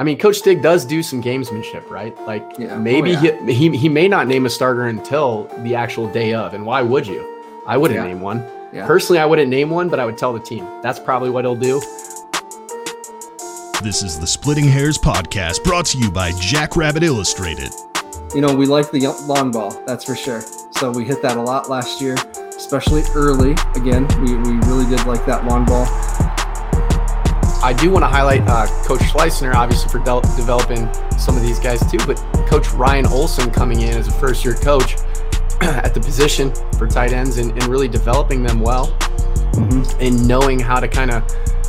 [0.00, 2.16] I mean, Coach Stig does do some gamesmanship, right?
[2.26, 2.74] Like Yeah.
[2.74, 3.44] Oh, maybe yeah.
[3.46, 6.54] he, he he may not name a starter until the actual day of.
[6.54, 7.42] And why would you?
[7.66, 8.06] I wouldn't Yeah.
[8.06, 8.44] name one.
[8.72, 8.86] Yeah.
[8.86, 10.66] Personally, I wouldn't name one, but I would tell the team.
[10.82, 11.80] That's probably what he'll do.
[13.82, 17.72] This is the Splitting Hairs podcast brought to you by Jackrabbit Illustrated.
[18.34, 20.42] You know, we like the long ball, that's for sure.
[20.72, 22.14] So we hit that a lot last year,
[22.56, 23.52] especially early.
[23.74, 25.86] Again, we, we really did like that long ball.
[27.60, 30.88] I do want to highlight uh, Coach Schleisner, obviously, for del- developing
[31.18, 34.54] some of these guys too, but Coach Ryan Olson coming in as a first year
[34.54, 34.94] coach
[35.60, 38.96] at the position for tight ends and, and really developing them well
[40.00, 41.24] and knowing how to kind of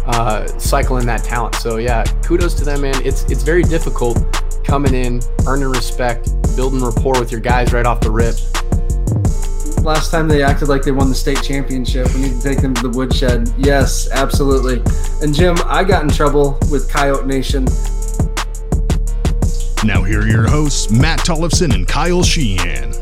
[0.05, 1.55] uh, cycle in that talent.
[1.55, 2.95] So, yeah, kudos to them, man.
[3.03, 4.23] It's, it's very difficult
[4.63, 8.35] coming in, earning respect, building rapport with your guys right off the rip.
[9.83, 12.13] Last time they acted like they won the state championship.
[12.13, 13.51] We need to take them to the woodshed.
[13.57, 14.83] Yes, absolutely.
[15.23, 17.63] And Jim, I got in trouble with Coyote Nation.
[19.85, 22.93] Now, here are your hosts, Matt Tollefson and Kyle Sheehan.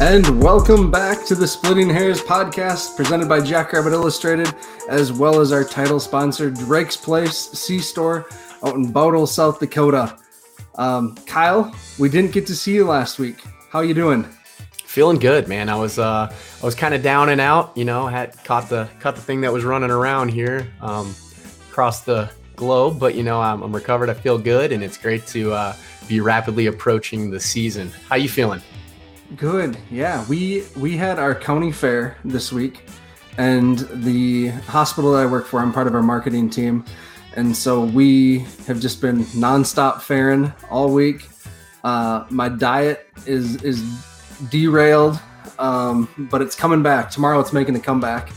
[0.00, 4.52] And welcome back to the Splitting Hairs podcast presented by Jackrabbit Illustrated,
[4.88, 8.26] as well as our title sponsor, Drake's Place C Store
[8.64, 10.16] out in Bowdle, South Dakota.
[10.76, 13.36] Um, Kyle, we didn't get to see you last week.
[13.68, 14.26] How you doing?
[14.94, 15.68] Feeling good, man.
[15.68, 17.76] I was uh, I was kind of down and out.
[17.76, 21.16] You know, I had caught the caught the thing that was running around here um,
[21.68, 24.08] across the globe, but you know, I'm, I'm recovered.
[24.08, 25.74] I feel good, and it's great to uh,
[26.06, 27.90] be rapidly approaching the season.
[28.08, 28.62] How you feeling?
[29.34, 29.76] Good.
[29.90, 32.88] Yeah, we we had our county fair this week,
[33.36, 36.84] and the hospital that I work for, I'm part of our marketing team,
[37.34, 41.28] and so we have just been nonstop fairing all week.
[41.82, 43.82] Uh, my diet is is
[44.50, 45.18] derailed,
[45.58, 47.40] um, but it's coming back tomorrow.
[47.40, 48.30] It's making a comeback,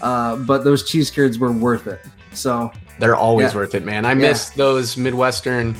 [0.00, 2.00] uh, but those cheese curds were worth it.
[2.32, 3.60] So They're always Yeah.
[3.60, 4.04] worth it, man.
[4.04, 5.74] I miss those Midwestern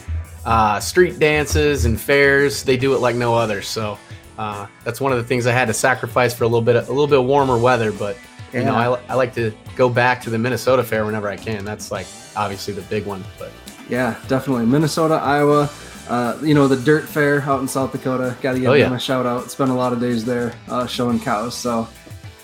[0.47, 2.63] uh, street dances and fairs.
[2.63, 3.61] They do it like no other.
[3.61, 3.99] So
[4.39, 6.81] uh, that's one of the things I had to sacrifice for a little bit a
[6.81, 7.93] little bit warmer weather.
[7.93, 8.17] But
[8.55, 11.63] you know, I, I like to go back to the Minnesota fair whenever I can.
[11.63, 12.07] That's like
[12.37, 13.53] obviously the big one, but.
[13.91, 14.65] Yeah, definitely.
[14.67, 15.69] Minnesota, Iowa,
[16.11, 18.37] uh, you know, the Dirt Fair out in South Dakota.
[18.43, 18.85] Got to give Oh, yeah.
[18.85, 19.51] them a shout out.
[19.51, 21.57] Spent a lot of days there uh, showing cows.
[21.57, 21.89] So,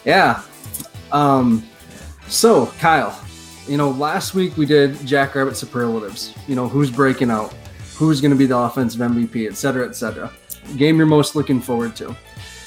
[0.05, 0.43] yeah.
[1.13, 1.65] Um,
[2.29, 3.19] so, Kyle,
[3.69, 6.33] you know, last week we did Jackrabbit superlatives.
[6.47, 7.53] You know, who's breaking out,
[7.97, 10.33] who's going to be the offensive MVP, et cetera, et cetera.
[10.77, 12.15] Game you're most looking forward to.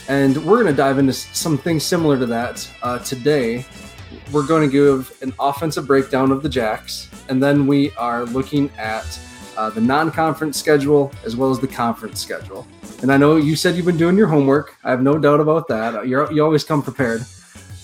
[0.07, 3.65] And we're going to dive into s- some things similar to that uh, today
[4.31, 8.71] we're going to give an offensive breakdown of the Jacks, and then we are looking
[8.77, 9.19] at
[9.59, 12.65] uh, the non-conference schedule as well as the conference schedule.
[13.01, 14.77] And I know you said you've been doing your homework.
[14.85, 16.07] I have no doubt about that.
[16.07, 17.25] You're, you always come prepared.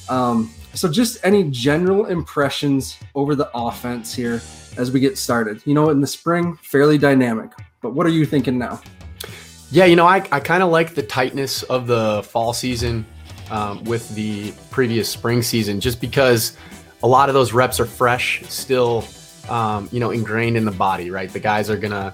[0.08, 4.42] Um, so, just any general impressions over the offense here
[4.78, 5.62] as we get started.
[5.66, 7.52] You know, in the spring, fairly dynamic.
[7.82, 8.82] But what are you thinking now?
[9.70, 13.06] Yeah, you know, I, I kind of like the tightness of the fall season
[13.52, 16.56] um, with the previous spring season just because
[17.04, 19.04] a lot of those reps are fresh, still,
[19.50, 21.32] um, you know, ingrained in the body, right?
[21.32, 22.14] The guys are to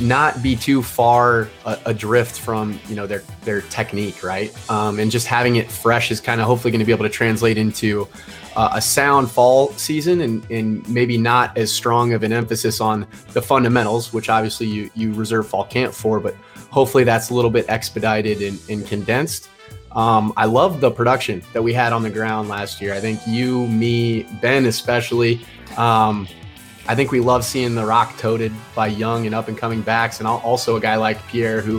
[0.00, 4.52] not be too far uh, adrift from, you know, their, their technique, right?
[4.70, 7.10] Um, and just having it fresh is kind of hopefully going to be able to
[7.10, 8.08] translate into
[8.56, 13.06] uh, a sound fall season and, and maybe not as strong of an emphasis on
[13.32, 16.34] the fundamentals, which obviously you, you reserve fall camp for, but
[16.70, 19.48] hopefully that's a little bit expedited and, and condensed.
[19.94, 22.94] Um, I love the production that we had on the ground last year.
[22.94, 25.40] I think you, me, Ben, especially.
[25.76, 26.26] Um,
[26.86, 30.18] I think we love seeing the rock toted by young and up and coming backs,
[30.18, 31.78] and also a guy like Pierre, who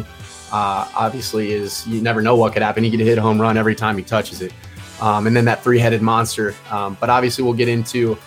[0.52, 2.84] uh, obviously is you never know what could happen.
[2.84, 4.53] He could hit a home run every time he touches it,
[5.02, 6.56] um, and then that three-headed monster.
[6.72, 8.18] Um, but obviously, we'll get into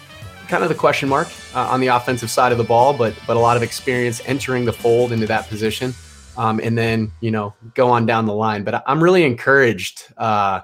[0.48, 3.36] kind of the question mark uh, on the offensive side of the ball, but but
[3.36, 5.94] a lot of experience entering the fold into that position,
[6.38, 8.64] um, and then you know go on down the line.
[8.64, 10.04] But I'm really encouraged.
[10.16, 10.60] Uh,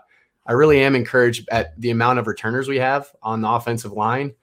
[0.47, 4.35] I really am encouraged at the amount of returners we have on the offensive line.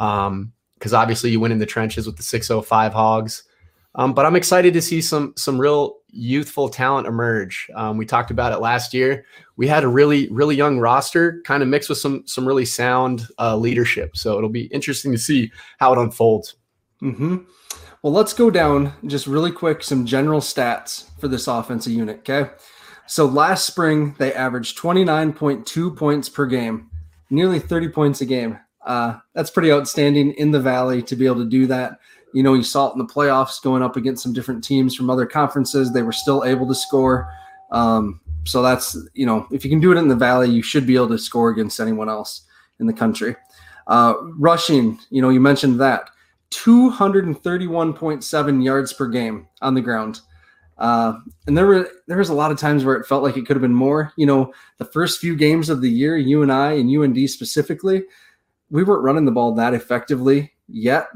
[0.00, 3.42] Um, because obviously you went in the trenches with the 605 hogs.
[3.94, 7.68] Um, but I'm excited to see some some real youthful talent emerge.
[7.74, 9.24] Um, we talked about it last year.
[9.56, 13.26] We had a really really young roster, kind of mixed with some some really sound
[13.38, 14.16] uh, leadership.
[14.16, 16.54] So it'll be interesting to see how it unfolds.
[17.02, 17.38] Mm-hmm.
[18.02, 22.18] Well, let's go down just really quick some general stats for this offensive unit.
[22.18, 22.50] Okay.
[23.06, 26.90] So last spring, they averaged 29.2 points per game,
[27.30, 28.58] nearly 30 points a game.
[28.86, 31.98] Uh, that's pretty outstanding in the Valley to be able to do that.
[32.34, 35.10] You know, you saw it in the playoffs going up against some different teams from
[35.10, 35.92] other conferences.
[35.92, 37.32] They were still able to score.
[37.72, 40.86] Um, so that's, you know, if you can do it in the Valley, you should
[40.86, 42.42] be able to score against anyone else
[42.78, 43.34] in the country.
[43.86, 46.10] Uh, rushing, you know, you mentioned that
[46.50, 50.20] 231.7 yards per game on the ground.
[50.78, 51.14] Uh,
[51.46, 53.56] and there were there was a lot of times where it felt like it could
[53.56, 54.12] have been more.
[54.16, 58.04] You know, the first few games of the year, you and I and UND specifically,
[58.70, 61.08] we weren't running the ball that effectively yet.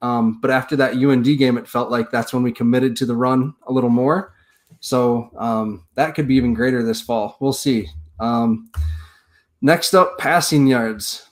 [0.00, 3.16] Um, but after that UND game, it felt like that's when we committed to the
[3.16, 4.32] run a little more.
[4.78, 7.36] So um, that could be even greater this fall.
[7.40, 7.88] We'll see.
[8.20, 8.70] Um,
[9.60, 11.27] next up, passing yards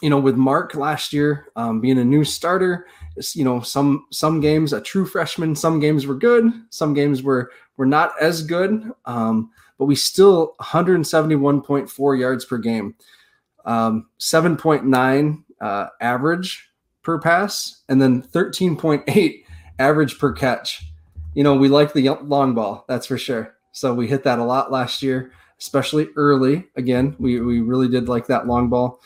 [0.00, 2.86] you know, with Mark last year um, being a new starter,
[3.34, 7.50] you know, some some games a true freshman, some games were good, some games were
[7.76, 12.94] were not as good, um, but we still 171.4 yards per game,
[13.64, 16.70] um, 7.9 uh, average
[17.02, 19.44] per pass, and then 13.8
[19.78, 20.86] average per catch.
[21.34, 23.56] You know, we like the long ball, that's for sure.
[23.72, 26.64] So we hit that a lot last year, especially early.
[26.76, 29.00] Again, we we really did like that long ball.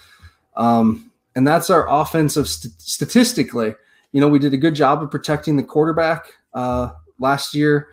[0.56, 3.74] Um, and that's our offensive st- statistically.
[4.12, 7.88] You know, we did a good job of protecting the quarterback uh, last year,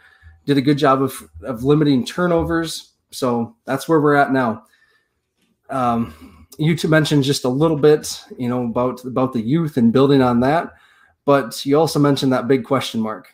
[0.45, 1.13] did a good job of,
[1.43, 2.93] of limiting turnovers.
[3.11, 4.63] So that's where we're at now.
[5.69, 9.91] Um, you two mentioned just a little bit, you know, about about the youth and
[9.91, 10.73] building on that,
[11.25, 13.29] but you also mentioned that big question mark.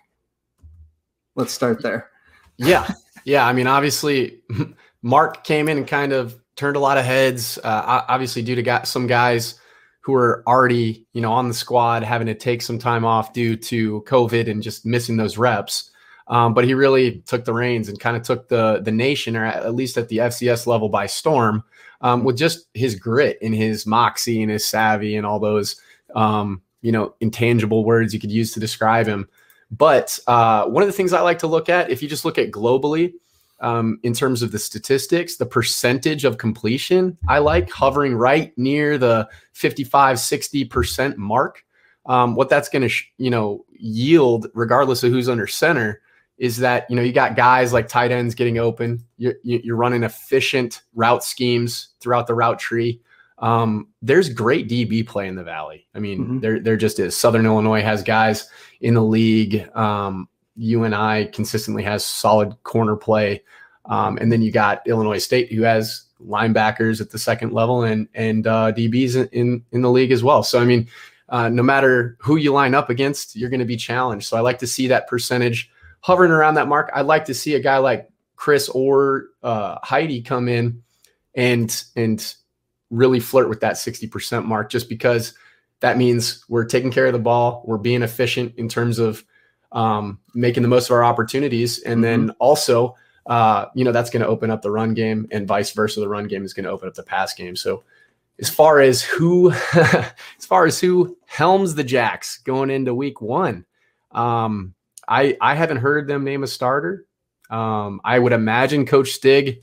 [1.36, 2.10] Let's start there.
[2.58, 2.90] Yeah,
[3.26, 3.46] yeah.
[3.46, 4.40] I mean, obviously,
[5.02, 7.58] Mark came in and kind of turned a lot of heads.
[7.64, 9.56] Uh, obviously, due to got some guys
[10.02, 13.56] who were already, you know, on the squad having to take some time off due
[13.56, 15.90] to COVID and just missing those reps.
[16.28, 19.46] Um, but he really took the reins and kind of took the the nation, or
[19.46, 21.64] at least at the FCS level, by storm
[22.02, 25.82] um, with just his grit and his moxie and his savvy and all those,
[26.16, 29.28] um, you know, intangible words you could use to describe him.
[29.72, 32.38] But uh, one of the things I like to look at, if you just look
[32.38, 33.14] at globally,
[33.62, 38.98] um, in terms of the statistics, the percentage of completion, I like hovering right near
[38.98, 41.64] the 55, 60% mark.
[42.06, 46.02] Um, what that's going to, sh- you know, yield, regardless of who's under center,
[46.38, 49.04] is that, you know, you got guys like tight ends getting open.
[49.18, 53.02] You're, you're running efficient route schemes throughout the route tree.
[53.40, 55.88] Um, there's great DB play in the Valley.
[55.94, 56.40] I mean, mm-hmm.
[56.40, 57.16] there, there just is.
[57.16, 58.50] Southern Illinois has guys
[58.82, 59.70] in the league.
[59.76, 60.30] Um,
[60.60, 63.44] UNI consistently has solid corner play.
[63.86, 68.08] Um, and then you got Illinois State, who has linebackers at the second level and
[68.14, 70.44] and uh, DBs in in the league as well.
[70.44, 70.88] So I mean,
[71.30, 74.28] uh, no matter who you line up against, you're going to be challenged.
[74.28, 75.72] So I like to see that percentage
[76.02, 76.92] hovering around that mark.
[76.94, 80.84] I'd like to see a guy like Chris or uh, Heide come in
[81.36, 82.36] and and
[82.90, 85.34] really flirt with that 60% mark, just because
[85.80, 89.24] that means we're taking care of the ball, we're being efficient in terms of
[89.72, 91.80] um, making the most of our opportunities.
[91.80, 92.02] And mm-hmm.
[92.02, 92.96] then also,
[93.28, 96.00] uh, you know, that's going to open up the run game and vice versa.
[96.00, 97.56] The run game is going to open up the pass game.
[97.56, 97.84] So
[98.40, 103.66] as far as who, as far as who helms the Jacks going into week one,
[104.12, 104.74] um,
[105.08, 107.06] I, I haven't heard them name a starter.
[107.50, 109.62] Um, I would imagine Coach Stig.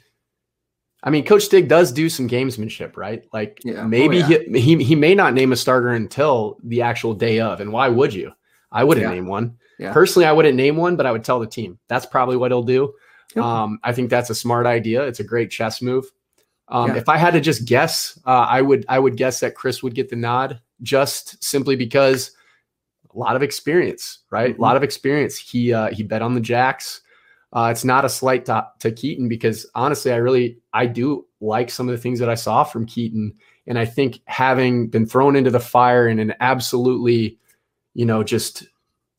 [1.03, 3.25] I mean, Coach Stig does do some gamesmanship, right?
[3.32, 3.82] Like yeah.
[3.82, 4.38] Oh, maybe oh, yeah.
[4.53, 7.61] he, he he may not name a starter until the actual day of.
[7.61, 8.32] And why would you?
[8.73, 9.14] I wouldn't yeah.
[9.14, 9.56] name one.
[9.78, 9.93] Yeah.
[9.93, 11.78] Personally, I wouldn't name one, but I would tell the team.
[11.88, 12.94] That's probably what he'll do.
[13.34, 13.44] Yep.
[13.44, 15.06] Um, I think that's a smart idea.
[15.06, 16.06] It's a great chess move.
[16.69, 16.96] Um, yeah.
[16.96, 19.94] If I had to just guess, uh, I would I would guess that Chris would
[19.94, 22.32] get the nod just simply because
[23.14, 24.52] a lot of experience, right?
[24.52, 24.62] Mm-hmm.
[24.62, 25.39] A lot of experience.
[25.39, 27.03] He uh, he bet on the Jacks.
[27.53, 31.70] Uh, it's not a slight to, to Keaton because honestly, I really I do like
[31.70, 33.34] some of the things that I saw from Keaton,
[33.67, 37.39] and I think having been thrown into the fire in an absolutely,
[37.94, 38.67] you know, just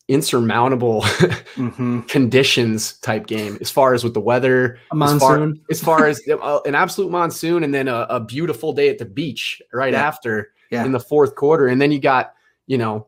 [0.08, 2.02] insurmountable mm-hmm.
[2.08, 6.40] conditions type game as far as with the weather a monsoon as far as, far
[6.40, 9.92] as uh, an absolute monsoon and then a, a, beautiful day at the beach right
[9.92, 10.02] yeah.
[10.02, 10.86] after yeah.
[10.86, 12.34] in the fourth quarter and then you got
[12.68, 13.08] you know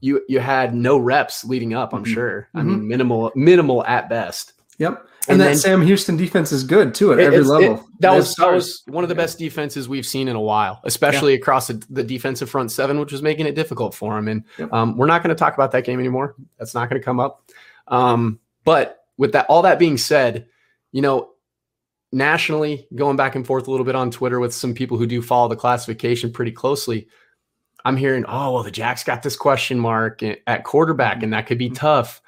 [0.00, 2.12] you you had no reps leading up i'm mm-hmm.
[2.12, 2.88] sure i mean mm-hmm.
[2.88, 7.12] minimal minimal at best yep and, and that then, Sam Houston defense is good too
[7.12, 7.76] at every level.
[7.76, 10.80] It, that was that was one of the best defenses we've seen in a while,
[10.84, 11.38] especially yeah.
[11.38, 14.28] across the, the, defensive front seven, which was making it difficult for him.
[14.28, 14.72] And yep.
[14.72, 16.34] um, we're not going to talk about that game anymore.
[16.58, 17.50] That's not going to come up.
[17.88, 20.46] Um, but with that, all that being said,
[20.92, 21.30] you know,
[22.12, 25.22] nationally, going back and forth a little bit on Twitter with some people who do
[25.22, 27.08] follow the classification pretty closely,
[27.84, 31.58] I'm hearing, oh well, the Jacks got this question mark at quarterback, and that could
[31.58, 31.74] be mm-hmm.
[31.74, 32.20] tough.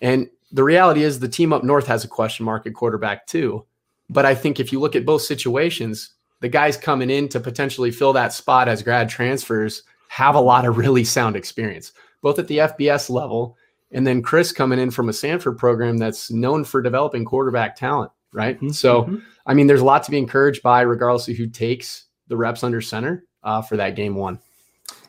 [0.00, 3.64] And the reality is the team up north has a question mark at quarterback too.
[4.08, 7.90] But I think if you look at both situations, the guys coming in to potentially
[7.90, 12.46] fill that spot as grad transfers have a lot of really sound experience, both at
[12.46, 13.56] the FBS level
[13.92, 18.10] and then Chris coming in from a Samford program that's known for developing quarterback talent,
[18.32, 18.56] right?
[18.56, 18.70] Mm-hmm.
[18.70, 19.16] So, mm-hmm.
[19.46, 22.64] I mean, there's a lot to be encouraged by, regardless of who takes the reps
[22.64, 24.40] under center uh, for that game one.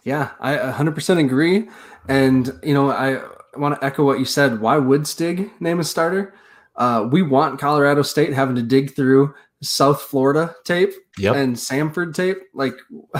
[0.03, 1.67] Yeah, I 100% agree.
[2.07, 3.21] And, you know, I
[3.59, 4.61] want to echo what you said.
[4.61, 6.33] Why would Stig name a starter?
[6.75, 11.35] Uh, we want Colorado State having to dig through South Florida tape Yep.
[11.35, 12.37] and Samford tape.
[12.53, 12.75] Like,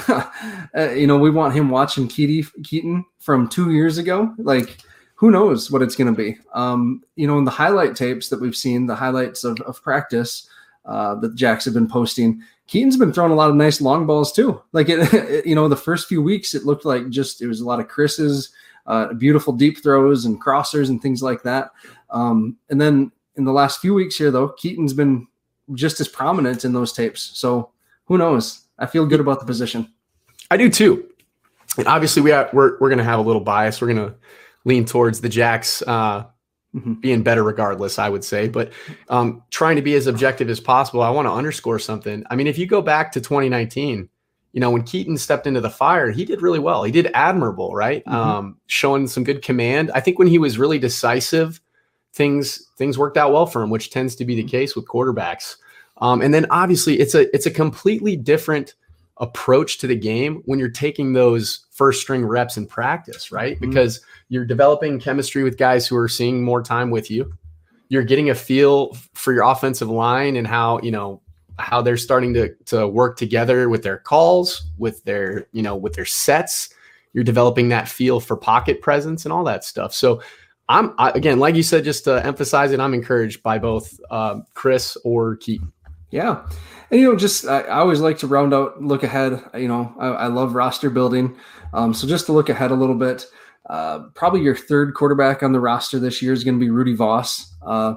[0.07, 0.29] uh,
[0.95, 4.33] you know, we want him watching Keaty, Keaton from two years ago.
[4.37, 4.77] Like,
[5.15, 6.37] who knows what it's going to be?
[6.53, 10.47] Um, you know, in the highlight tapes that we've seen, the highlights of, of practice
[10.85, 14.31] uh, that Jacks have been posting, Keaton's been throwing a lot of nice long balls
[14.31, 14.61] too.
[14.73, 17.61] Like, it, it, you know, the first few weeks, it looked like just it was
[17.61, 18.51] a lot of Chris's,
[18.87, 21.71] uh, beautiful deep throws and crossers and things like that.
[22.09, 25.27] Um, and then in the last few weeks here, though, Keaton's been
[25.73, 27.31] just as prominent in those tapes.
[27.37, 27.71] So
[28.05, 28.65] who knows?
[28.79, 29.91] I feel good about the position.
[30.49, 31.09] I do too.
[31.77, 33.81] And obviously, we are, we're we're going to have a little bias.
[33.81, 34.15] We're going to
[34.65, 36.25] lean towards the Jacks uh,
[36.75, 36.99] Mhm.
[37.01, 37.97] being better, regardless.
[37.97, 38.71] I would say, but
[39.09, 41.01] um, trying to be as objective as possible.
[41.01, 42.23] I want to underscore something.
[42.29, 44.09] I mean, if you go back to 2019,
[44.57, 46.81] you know, when Keaton stepped into the fire, he did really well.
[46.81, 48.03] He did admirable, right?
[48.05, 48.11] Mhm.
[48.11, 49.91] Um, showing some good command.
[49.93, 51.61] I think when he was really decisive,
[52.11, 55.57] things things worked out well for him, which tends to be the case with quarterbacks.
[55.97, 58.73] Um, and then obviously, it's a it's a completely different
[59.17, 63.57] approach to the game when you're taking those first string reps in practice, right?
[63.57, 63.61] Mhm.
[63.61, 67.31] Because you're developing chemistry with guys who are seeing more time with you.
[67.89, 71.21] You're getting a feel for your offensive line and how, you know,
[71.59, 75.93] how they're starting to to work together with their calls, with their, you know, with
[75.93, 76.69] their sets.
[77.13, 79.93] You're developing that feel for pocket presence and all that stuff.
[79.93, 80.21] So
[80.69, 84.43] I'm I, again, like you said, just to emphasize it, I'm encouraged by both um,
[84.53, 85.71] Chris or Keaton.
[86.11, 86.45] Yeah.
[86.89, 89.43] And, you know, just I, I always like to round out, look ahead.
[89.55, 91.35] You know, I, I love roster building.
[91.73, 93.25] Um, so just to look ahead a little bit,
[93.69, 96.95] uh, probably your third quarterback on the roster this year is going to be Rudy
[96.95, 97.95] Voss, uh,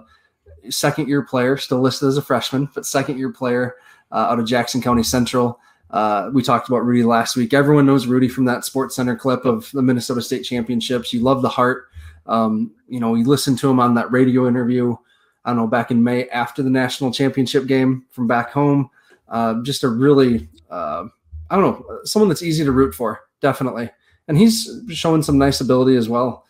[0.68, 3.76] second year player, still listed as a freshman, but second year player
[4.12, 5.60] uh, out of Jackson County Central.
[5.90, 7.52] Uh, we talked about Rudy last week.
[7.52, 11.12] Everyone knows Rudy from that Sports Center clip of the Minnesota State Championships.
[11.12, 11.88] You love the heart.
[12.26, 14.96] Um, you know, you listen to him on that radio interview.
[15.44, 18.90] I don't know, back in May after the national championship game from back home.
[19.28, 21.04] Uh, just a really, uh,
[21.48, 23.90] I don't know, someone that's easy to root for, definitely.
[24.28, 26.44] And he's showing some nice ability as well.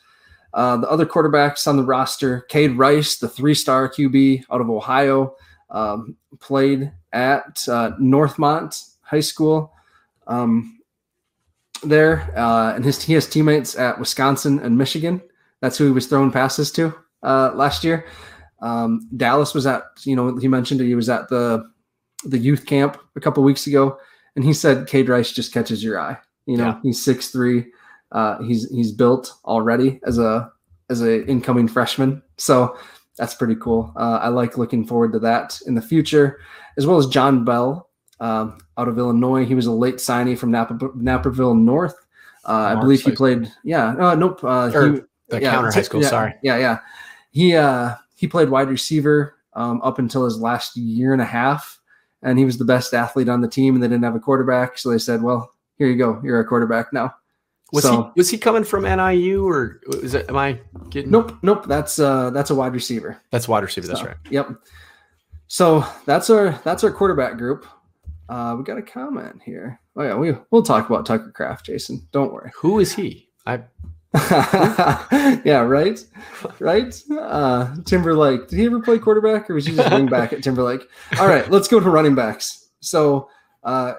[0.52, 4.69] Uh, the other quarterbacks on the roster, Cade Rice, the three star QB out of
[4.71, 5.37] Ohio,
[5.71, 9.73] um, played at uh, Northmont High School
[10.26, 10.80] um,
[11.83, 12.33] there.
[12.37, 15.21] Uh, and his, he has teammates at Wisconsin and Michigan.
[15.61, 18.07] That's who he was throwing passes to uh, last year.
[18.62, 21.69] Um, Dallas was at, you know, he mentioned he was at the
[22.25, 23.99] the youth camp a couple weeks ago,
[24.37, 26.19] and he said Cade Rice just catches your eye.
[26.45, 26.80] You know, Yeah.
[26.83, 27.66] he's six three.
[28.12, 30.50] Uh, he's he's built already as a
[30.88, 32.76] as a incoming freshman, so
[33.17, 33.93] that's pretty cool.
[33.97, 36.40] Uh, I like looking forward to that in the future,
[36.76, 37.88] as well as John Bell
[38.19, 39.45] um, out of Illinois.
[39.45, 41.95] He was a late signee from Napa, Naperville North.
[42.45, 43.52] Uh, I believe he played.
[43.62, 44.43] Yeah, uh, nope.
[44.43, 46.02] Uh, Or he, The yeah, counter high school.
[46.02, 46.35] yeah, Sorry.
[46.43, 46.79] Yeah, yeah.
[47.31, 51.79] He uh he played wide receiver um, up until his last year and a half,
[52.23, 53.75] and he was the best athlete on the team.
[53.75, 56.21] And they didn't have a quarterback, so they said, "Well, here you go.
[56.25, 57.14] You're a quarterback now."
[57.73, 60.29] Was So- he was he coming from NIU or is it?
[60.29, 60.59] Am I
[60.91, 61.11] getting?
[61.11, 61.67] Nope, nope.
[61.67, 63.21] That's uh that's a wide receiver.
[63.31, 63.87] That's wide receiver.
[63.87, 64.17] That's right.
[64.31, 64.50] Yep.
[65.47, 67.67] So that's our that's our quarterback group.
[68.29, 69.81] Uh, we got a comment here.
[69.97, 72.07] Oh yeah, we we'll talk about Tucker Kraft, Jason.
[72.12, 72.53] Don't worry.
[72.57, 73.29] Who is he?
[73.47, 73.62] I
[75.45, 76.05] yeah, right,
[76.59, 77.03] right.
[77.12, 78.49] Uh, Timberlake.
[78.49, 80.83] Did he ever play quarterback, or was he just wing back at Timberlake?
[81.19, 82.71] All right, let's go to running backs.
[82.81, 83.29] So
[83.62, 83.95] uh,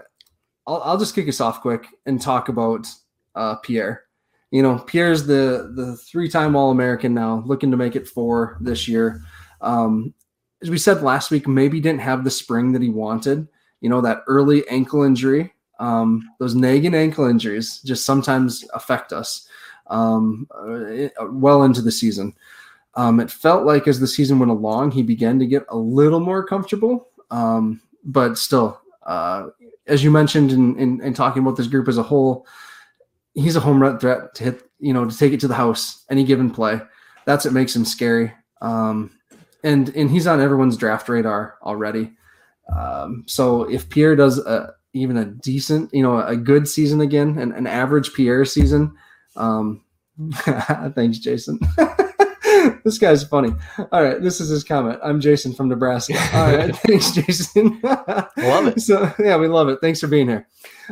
[0.68, 2.88] I'll I'll just kick us off quick and talk about
[3.36, 4.04] uh, Pierre.
[4.52, 8.58] You know, Pierre's the the three time All American now, looking to make it four
[8.60, 9.22] this year.
[9.62, 10.14] Um,
[10.62, 13.48] as we said last week, maybe didn't have the spring that he wanted.
[13.80, 19.48] You know, that early ankle injury, um, those nagging ankle injuries just sometimes affect us
[19.88, 22.36] um, uh, well into the season.
[22.96, 26.20] Um, it felt like as the season went along, he began to get a little
[26.20, 29.48] more comfortable, um, but still, uh,
[29.88, 32.46] as you mentioned in, in, in talking about this group as a whole,
[33.34, 36.04] he's a home run threat to hit, you know, to take it to the house
[36.10, 36.80] any given play.
[37.26, 38.34] That's what makes him scary.
[38.62, 39.12] Um,
[39.64, 42.12] and and he's on everyone's draft radar already.
[42.76, 47.38] Um, so if Pierre does a, even a decent, you know, a good season again,
[47.38, 48.96] an, an average Pierre season,
[49.36, 49.84] um,
[50.96, 51.60] thanks, Jason.
[52.84, 53.52] this guy's funny.
[53.92, 55.00] All right, this is his comment.
[55.04, 56.14] I'm Jason from Nebraska.
[56.34, 57.80] All right, thanks, Jason.
[57.84, 58.82] Love it.
[58.82, 59.80] So yeah, we love it.
[59.82, 60.48] Thanks for being here.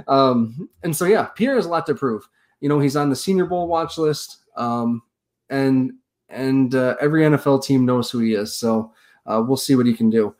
[0.07, 2.27] Um, and so yeah, Pierre has a lot to prove.
[2.61, 5.01] You know, he's on the Senior Bowl watch list, um,
[5.49, 5.93] and
[6.29, 8.55] and uh, every NFL team knows who he is.
[8.55, 8.93] So
[9.25, 10.35] uh, we'll see what he can do.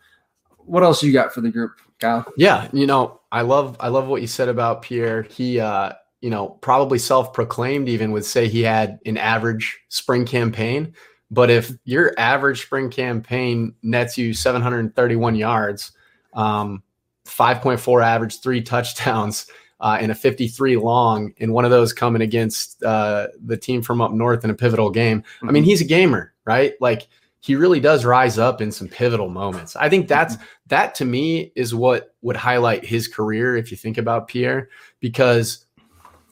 [0.58, 2.26] What else you got for the group, Kyle?
[2.38, 5.24] Yeah, you know, I love I love what you said about Pierre.
[5.24, 10.94] He uh you know, probably self-proclaimed even would say he had an average spring campaign.
[11.32, 15.92] But if your average spring campaign nets you 731 yards,
[16.34, 16.84] um,
[17.26, 19.48] 5.4 average, three touchdowns,
[19.82, 24.02] uh, and a 53 long, and one of those coming against uh, the team from
[24.02, 25.24] up north in a pivotal game.
[25.42, 25.70] I mean, mm-hmm.
[25.70, 26.74] he's a gamer, right?
[26.82, 27.08] Like
[27.40, 29.76] he really does rise up in some pivotal moments.
[29.76, 30.46] I think that's mm-hmm.
[30.68, 34.70] that to me is what would highlight his career if you think about Pierre,
[35.00, 35.66] because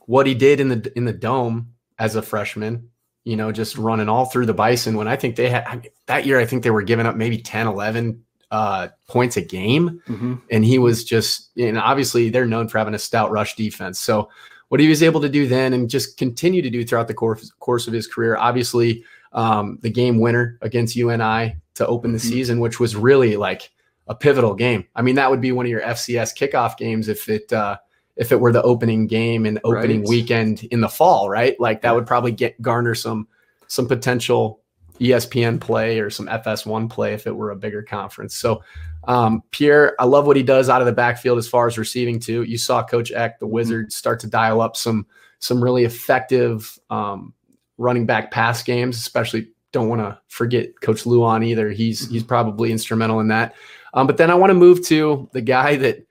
[0.01, 2.89] what he did in the in the dome as a freshman,
[3.27, 5.89] you know, just running all through the Bison when I think they had I mean,
[6.05, 10.01] that year, I think they were giving up maybe 10, 11 uh, points a game.
[10.07, 10.35] Mm-hmm.
[10.49, 13.57] And he was just, and you know, obviously they're known for having a stout rush
[13.57, 13.99] defense.
[13.99, 14.29] So
[14.69, 17.51] what he was able to do then and just continue to do throughout the course,
[17.59, 19.03] course of his career, obviously
[19.33, 22.29] um, the game winner against UNI to open the mm-hmm.
[22.29, 23.71] season, which was really like
[24.07, 24.85] a pivotal game.
[24.95, 27.77] I mean, that would be one of your FCS kickoff games if it, uh,
[28.17, 30.09] if it were the opening game and opening right.
[30.09, 31.59] weekend in the fall, right?
[31.59, 33.27] Like that would probably get garner some
[33.67, 34.61] some potential
[34.99, 38.35] ESPN play or some FS1 play if it were a bigger conference.
[38.35, 38.63] So,
[39.07, 42.19] um, Pierre, I love what he does out of the backfield as far as receiving
[42.19, 42.43] too.
[42.43, 43.53] You saw Coach Eck, the mm-hmm.
[43.53, 45.05] Wizards, start to dial up some
[45.39, 47.33] some really effective um,
[47.77, 48.97] running back pass games.
[48.97, 51.69] Especially, don't want to forget Coach Luan either.
[51.69, 52.13] He's mm-hmm.
[52.13, 53.53] he's probably instrumental in that.
[53.93, 56.05] Um, but then I want to move to the guy that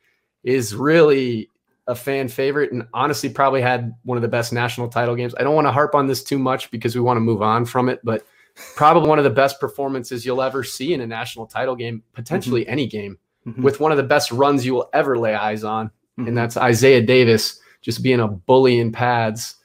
[0.45, 1.51] is really
[1.89, 5.35] a fan favorite and honestly probably had one of the best national title games.
[5.39, 7.65] I don't want to harp on this too much because we want to move on
[7.65, 8.27] from it, but
[8.75, 12.63] probably one of the best performances you'll ever see in a national title game, potentially
[12.63, 12.71] mm-hmm.
[12.71, 13.63] any game, mm-hmm.
[13.63, 15.87] with one of the best runs you will ever lay eyes on.
[15.87, 16.29] Mm-hmm.
[16.29, 19.57] And that's Isaiah Davis just being a bully in pads,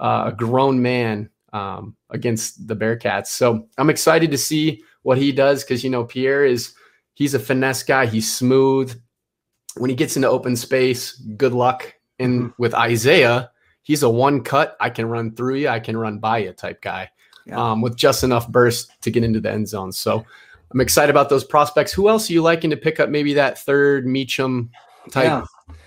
[0.00, 3.28] uh, a grown man um, against the Bearcats.
[3.28, 6.74] So I'm excited to see what he does because, you know, Pierre is,
[7.14, 8.06] he's a finesse guy.
[8.06, 9.00] He's smooth.
[9.78, 11.94] When he gets into open space, good luck.
[12.18, 12.62] And mm-hmm.
[12.62, 13.50] with Isaiah,
[13.82, 14.76] he's a one cut.
[14.80, 15.68] I can run through you.
[15.68, 17.10] I can run by you type guy
[17.48, 17.70] yeah.
[17.70, 19.92] um, with just enough burst to get into the end zone.
[19.92, 20.24] So
[20.70, 21.92] I'm excited about those prospects.
[21.92, 24.70] Who else are you liking to pick up maybe that third Meacham
[25.10, 25.44] type yeah.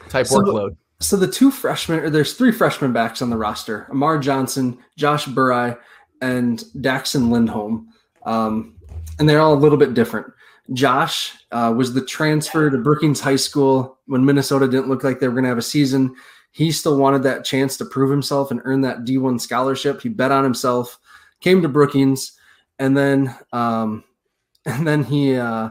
[0.09, 0.75] type so workload?
[0.97, 4.77] The, so the two freshmen, or there's three freshman backs on the roster: Amar Johnson,
[4.97, 5.77] Josh Burai,
[6.21, 7.89] and Daxon Lindholm.
[8.25, 8.75] Um,
[9.19, 10.31] and they're all a little bit different.
[10.73, 15.27] Josh uh, was the transfer to Brookings High School when Minnesota didn't look like they
[15.27, 16.15] were going to have a season.
[16.51, 20.01] He still wanted that chance to prove himself and earn that D1 scholarship.
[20.01, 20.99] He bet on himself
[21.39, 22.33] came to Brookings,
[22.79, 24.03] and then um,
[24.65, 25.69] and then he uh,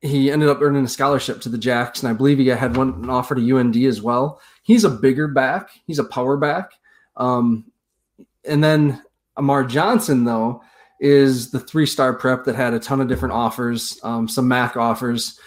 [0.00, 2.94] he ended up earning a scholarship to the Jacks, and I believe he had one
[3.02, 4.40] an offer to UND as well.
[4.62, 5.70] He's a bigger back.
[5.86, 6.72] He's a power back.
[7.16, 7.70] Um,
[8.44, 9.02] and then
[9.36, 10.62] Amar Johnson, though,
[11.00, 15.38] is the three-star prep that had a ton of different offers, um, some MAC offers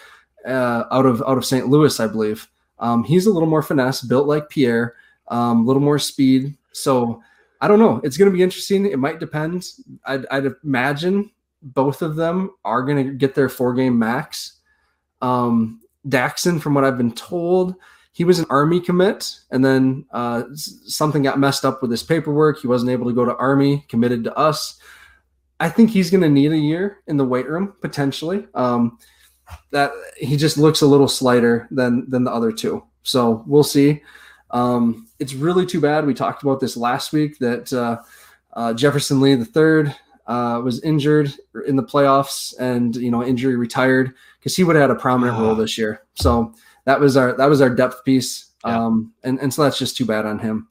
[0.46, 1.68] uh, out of out of St.
[1.68, 2.48] Louis, I believe.
[2.78, 4.94] Um, he's a little more finesse, built like Pierre,
[5.28, 6.56] um, a little more speed.
[6.72, 7.22] So
[7.60, 8.00] I don't know.
[8.04, 8.86] It's going to be interesting.
[8.86, 9.66] It might depend.
[10.04, 11.30] I'd, I'd imagine
[11.60, 14.60] both of them are going to get their four game max.
[15.20, 17.74] Um, Daxon, from what I've been told,
[18.12, 22.60] he was an Army commit, and then uh, something got messed up with his paperwork.
[22.60, 24.78] He wasn't able to go to Army, committed to us.
[25.60, 28.46] I think he's going to need a year in the weight room potentially.
[28.54, 28.98] Um,
[29.70, 32.84] that he just looks a little slighter than than the other two.
[33.02, 34.02] So we'll see.
[34.50, 36.06] Um, it's really too bad.
[36.06, 37.98] We talked about this last week that uh,
[38.54, 39.94] uh, Jefferson Lee III
[40.26, 41.32] uh, was injured
[41.66, 45.38] in the playoffs and you know injury retired because he would have had a prominent
[45.38, 46.02] role this year.
[46.14, 48.84] So that was our that was our depth piece, yeah.
[48.84, 50.68] um, and and so that's just too bad on him.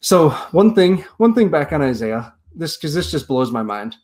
[0.00, 3.96] So one thing one thing back on Isaiah this because this just blows my mind.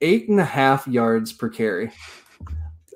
[0.00, 1.90] Eight and a half yards per carry.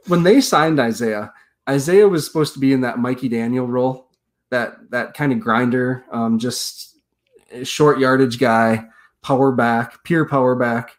[0.07, 1.33] When they signed Isaiah,
[1.69, 4.11] Isaiah was supposed to be in that Mikey Daniel role
[4.51, 6.99] that that kind of grinder, um, just
[7.63, 8.85] short yardage guy,
[9.23, 10.93] power back, pure power back.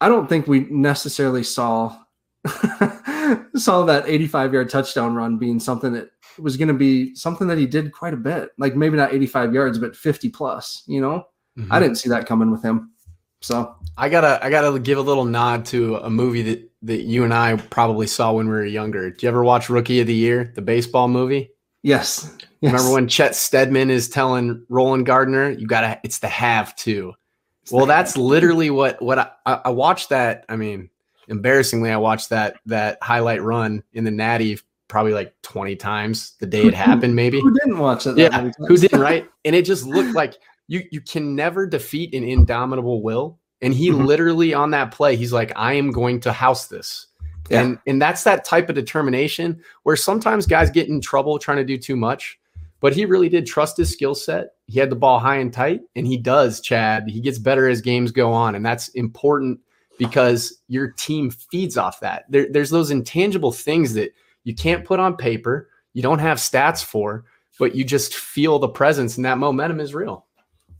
[0.00, 1.98] I don't think we necessarily saw
[3.56, 7.58] saw that 85 yard touchdown run being something that was going to be something that
[7.58, 8.50] he did quite a bit.
[8.58, 10.84] Like maybe not 85 yards, but 50 plus.
[10.86, 11.26] You know,
[11.58, 11.72] mm-hmm.
[11.72, 12.92] I didn't see that coming with him.
[13.40, 17.24] So I gotta I gotta give a little nod to a movie that that you
[17.24, 19.10] and I probably saw when we were younger.
[19.10, 21.50] Did you ever watch Rookie of the Year, the baseball movie?
[21.82, 22.36] Yes.
[22.60, 22.72] yes.
[22.72, 27.14] Remember when Chet Steadman is telling Rowengartner, "You gotta, it's the have to."
[27.62, 30.44] It's well, that's literally what what I, I watched that.
[30.48, 30.90] I mean,
[31.28, 36.46] embarrassingly, I watched that that highlight run in the Natty probably like 20 times the
[36.46, 39.84] day it happened maybe who didn't watch it yeah who didn't right and it just
[39.84, 44.04] looked like you you can never defeat an indomitable will and he mm-hmm.
[44.04, 47.08] literally on that play he's like i am going to house this
[47.50, 47.62] yeah.
[47.62, 51.64] And and that's that type of determination where sometimes guys get in trouble trying to
[51.64, 52.38] do too much.
[52.80, 54.50] but he really did trust his skill set.
[54.66, 57.08] He had the ball high and tight, and he does, Chad.
[57.08, 59.58] He gets better as games go on, and that's important
[59.98, 62.24] because your team feeds off that.
[62.28, 64.12] There, there's those intangible things that
[64.44, 67.24] you can't put on paper, you don't have stats for,
[67.58, 70.26] but you just feel the presence, and that momentum is real.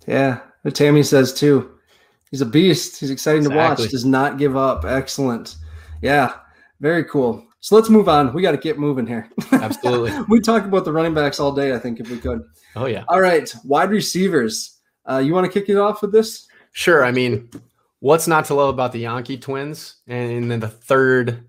[0.08, 1.70] Yeah, but Tammy says too.
[2.30, 2.98] He's a beast.
[2.98, 3.76] He's exciting exactly.
[3.76, 3.90] to watch.
[3.90, 4.84] Does not give up.
[4.84, 5.56] Excellent.
[6.02, 6.34] Yeah,
[6.80, 7.44] very cool.
[7.60, 8.32] So let's move on.
[8.32, 9.28] We got to get moving here.
[9.52, 10.12] Absolutely.
[10.28, 12.42] we talk about the running backs all day, I think, if we could.
[12.76, 13.04] Oh, yeah.
[13.08, 13.52] All right.
[13.64, 14.78] Wide receivers.
[15.08, 16.46] Uh, you want to kick it off with this?
[16.72, 17.04] Sure.
[17.04, 17.50] I mean,
[18.00, 19.96] what's not to love about the Janke twins?
[20.06, 21.44] And then the third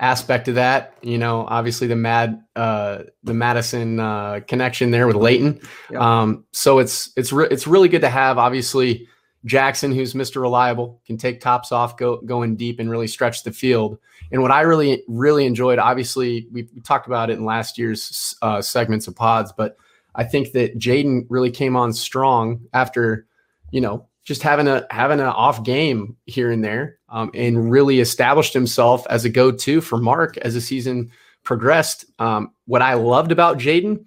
[0.00, 5.16] aspect of that, you know, obviously the Mad, uh, the Madison uh, connection there with
[5.16, 5.60] Leighton.
[5.90, 6.00] Yep.
[6.00, 8.38] Um, so it's it's re- it's really good to have.
[8.38, 9.06] Obviously,
[9.44, 10.40] Jackson, who's Mr.
[10.40, 13.98] Reliable, can take tops off, go going deep, and really stretch the field.
[14.32, 18.34] And what I really, really enjoyed, obviously, we, we talked about it in last year's
[18.42, 19.76] uh, segments of pods, but
[20.14, 23.26] I think that Jaden really came on strong after,
[23.70, 28.00] you know, just having a having an off game here and there, um, and really
[28.00, 31.10] established himself as a go-to for Mark as the season
[31.42, 32.04] progressed.
[32.18, 34.04] Um, what I loved about Jaden,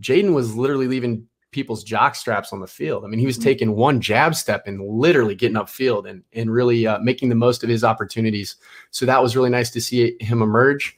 [0.00, 3.04] Jaden was literally leaving people's jock straps on the field.
[3.04, 3.44] I mean, he was mm-hmm.
[3.44, 7.62] taking one jab step and literally getting upfield and and really uh, making the most
[7.62, 8.56] of his opportunities.
[8.90, 10.96] So that was really nice to see him emerge.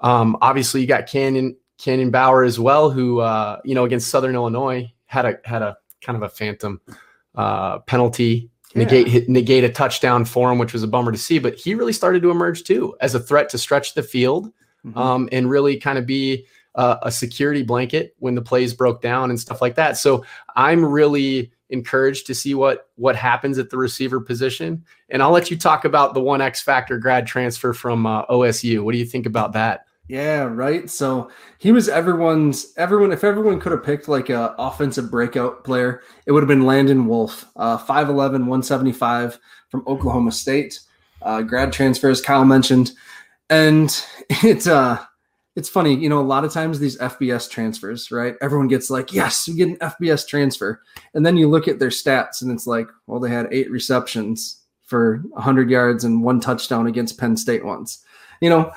[0.00, 4.34] Um, obviously, you got Canyon Canyon Bauer as well, who uh, you know against Southern
[4.34, 6.80] Illinois had a had a kind of a phantom
[7.34, 8.84] uh, penalty yeah.
[8.84, 11.38] negate negate a touchdown for him, which was a bummer to see.
[11.38, 14.52] But he really started to emerge too as a threat to stretch the field
[14.84, 14.98] mm-hmm.
[14.98, 19.30] um, and really kind of be uh, a security blanket when the plays broke down
[19.30, 19.96] and stuff like that.
[19.96, 24.84] So I'm really encouraged to see what what happens at the receiver position.
[25.08, 28.84] And I'll let you talk about the one X factor grad transfer from uh, OSU.
[28.84, 29.85] What do you think about that?
[30.08, 30.88] Yeah, right.
[30.88, 33.12] So he was everyone's everyone.
[33.12, 37.06] If everyone could have picked like a offensive breakout player, it would have been Landon
[37.06, 39.38] Wolf, uh, 5'11", 175
[39.68, 40.78] from Oklahoma State.
[41.22, 42.92] Uh, grad transfer, as Kyle mentioned,
[43.50, 45.00] and it uh,
[45.56, 48.36] it's funny, you know, a lot of times these FBS transfers, right?
[48.42, 50.82] Everyone gets like, yes, you get an FBS transfer.
[51.14, 54.60] And then you look at their stats and it's like, well, they had eight receptions
[54.82, 58.04] for 100 yards and one touchdown against Penn State once,
[58.42, 58.70] you know.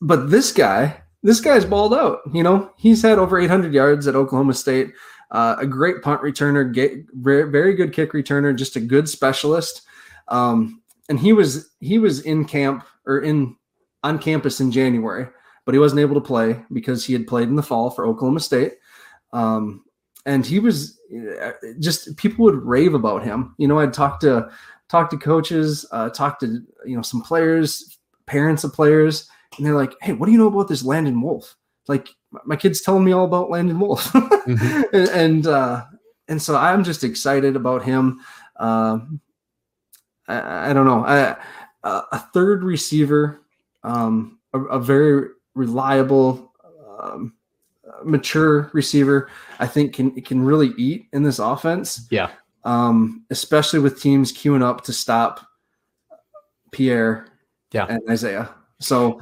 [0.00, 2.20] But this guy, this guy's balled out.
[2.32, 4.92] You know, he's had over 800 yards at Oklahoma State,
[5.30, 6.72] uh, a great punt returner,
[7.50, 9.82] very good kick returner, just a good specialist.
[10.28, 13.56] Um, and he was he was in camp or in
[14.02, 15.28] on campus in January
[15.66, 18.40] but he wasn't able to play because he had played in the fall for Oklahoma
[18.40, 18.74] State.
[19.32, 19.84] Um,
[20.24, 20.98] and he was
[21.42, 23.54] uh, just people would rave about him.
[23.58, 24.48] You know, I'd talk to
[24.88, 29.74] talk to coaches, uh, talk to you know some players, parents of players, and they're
[29.74, 31.56] like, "Hey, what do you know about this Landon Wolf?"
[31.88, 32.08] Like
[32.44, 34.82] my kid's telling me all about Landon Wolf, mm-hmm.
[34.96, 35.84] and and, uh,
[36.28, 38.20] and so I'm just excited about him.
[38.56, 38.98] Uh,
[40.28, 41.36] I, I, don't know, I,
[41.84, 43.42] a third receiver,
[43.84, 46.52] um, a, a very reliable,
[47.00, 47.34] um,
[48.04, 52.06] mature receiver, I think can can really eat in this offense.
[52.10, 52.30] Yeah.
[52.64, 55.46] Um, especially with teams queuing up to stop
[56.72, 57.28] Pierre
[57.72, 57.86] yeah.
[57.88, 58.50] and Isaiah.
[58.80, 59.20] So,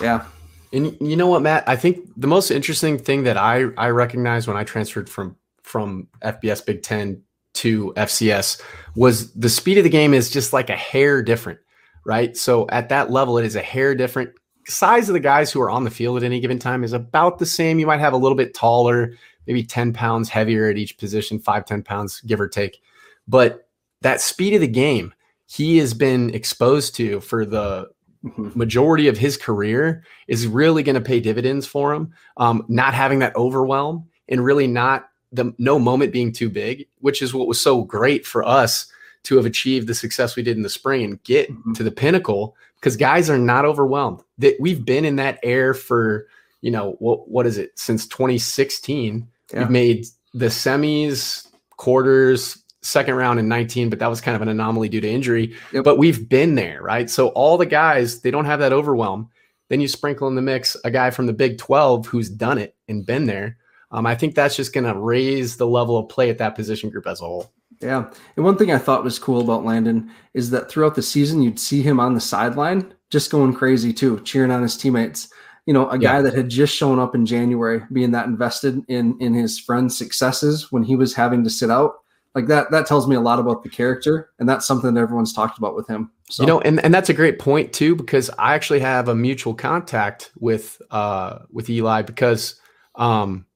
[0.00, 0.24] yeah.
[0.72, 1.68] And you know what, Matt?
[1.68, 6.08] I think the most interesting thing that I I recognized when I transferred from from
[6.22, 7.22] FBS Big Ten
[7.54, 8.60] to FCS
[8.96, 11.60] was the speed of the game is just like a hair different,
[12.04, 12.36] right?
[12.36, 14.30] So at that level, it is a hair different
[14.66, 17.38] size of the guys who are on the field at any given time is about
[17.38, 17.78] the same.
[17.78, 19.14] You might have a little bit taller,
[19.46, 22.80] maybe 10 pounds heavier at each position, five, 10 pounds, give or take.
[23.28, 23.68] But
[24.02, 25.14] that speed of the game,
[25.46, 27.90] he has been exposed to for the
[28.24, 28.58] mm-hmm.
[28.58, 32.12] majority of his career is really going to pay dividends for him.
[32.36, 37.20] Um, not having that overwhelm and really not the no moment being too big, which
[37.20, 38.86] is what was so great for us
[39.24, 41.72] to have achieved the success we did in the spring and get mm-hmm.
[41.72, 44.22] to the pinnacle because guys are not overwhelmed.
[44.38, 46.26] That we've been in that air for
[46.60, 49.28] you know what what is it since 2016?
[49.52, 49.58] Yeah.
[49.60, 54.48] We've made the semis, quarters, second round in 19, but that was kind of an
[54.48, 55.54] anomaly due to injury.
[55.72, 55.84] Yep.
[55.84, 57.08] But we've been there, right?
[57.08, 59.30] So all the guys they don't have that overwhelm.
[59.70, 62.76] Then you sprinkle in the mix a guy from the Big 12 who's done it
[62.88, 63.56] and been there.
[63.90, 66.90] Um, I think that's just going to raise the level of play at that position
[66.90, 67.52] group as a whole.
[67.80, 68.10] Yeah.
[68.36, 71.58] And one thing I thought was cool about Landon is that throughout the season, you'd
[71.58, 75.28] see him on the sideline just going crazy too, cheering on his teammates.
[75.66, 76.22] You know, a guy yeah.
[76.22, 80.70] that had just shown up in January, being that invested in in his friend's successes
[80.70, 82.03] when he was having to sit out.
[82.34, 85.32] Like that, that tells me a lot about the character, and that's something that everyone's
[85.32, 86.10] talked about with him.
[86.30, 86.42] So.
[86.42, 89.54] You know, and, and that's a great point too, because I actually have a mutual
[89.54, 92.56] contact with uh with Eli because
[92.96, 93.46] um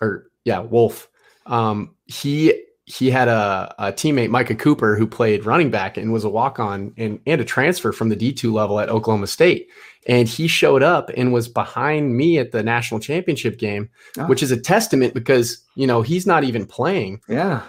[0.00, 1.08] or yeah, Wolf.
[1.46, 6.24] Um, he he had a, a, teammate, Micah Cooper, who played running back and was
[6.24, 9.68] a walk on and, and a transfer from the D2 level at Oklahoma State.
[10.06, 13.88] And he showed up and was behind me at the national championship game,
[14.18, 14.26] oh.
[14.26, 17.22] which is a testament because, you know, he's not even playing.
[17.26, 17.62] Yeah.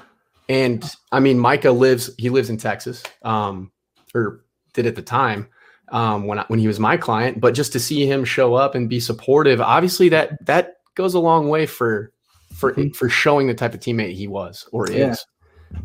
[0.48, 3.72] And I mean, Micah lives, he lives in Texas, um,
[4.14, 5.48] or did at the time
[5.90, 8.76] um, when, I, when he was my client, but just to see him show up
[8.76, 12.12] and be supportive, obviously that, that goes a long way for,
[12.54, 12.90] for mm-hmm.
[12.92, 15.12] for showing the type of teammate he was or yeah.
[15.12, 15.26] is.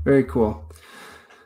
[0.05, 0.64] Very cool.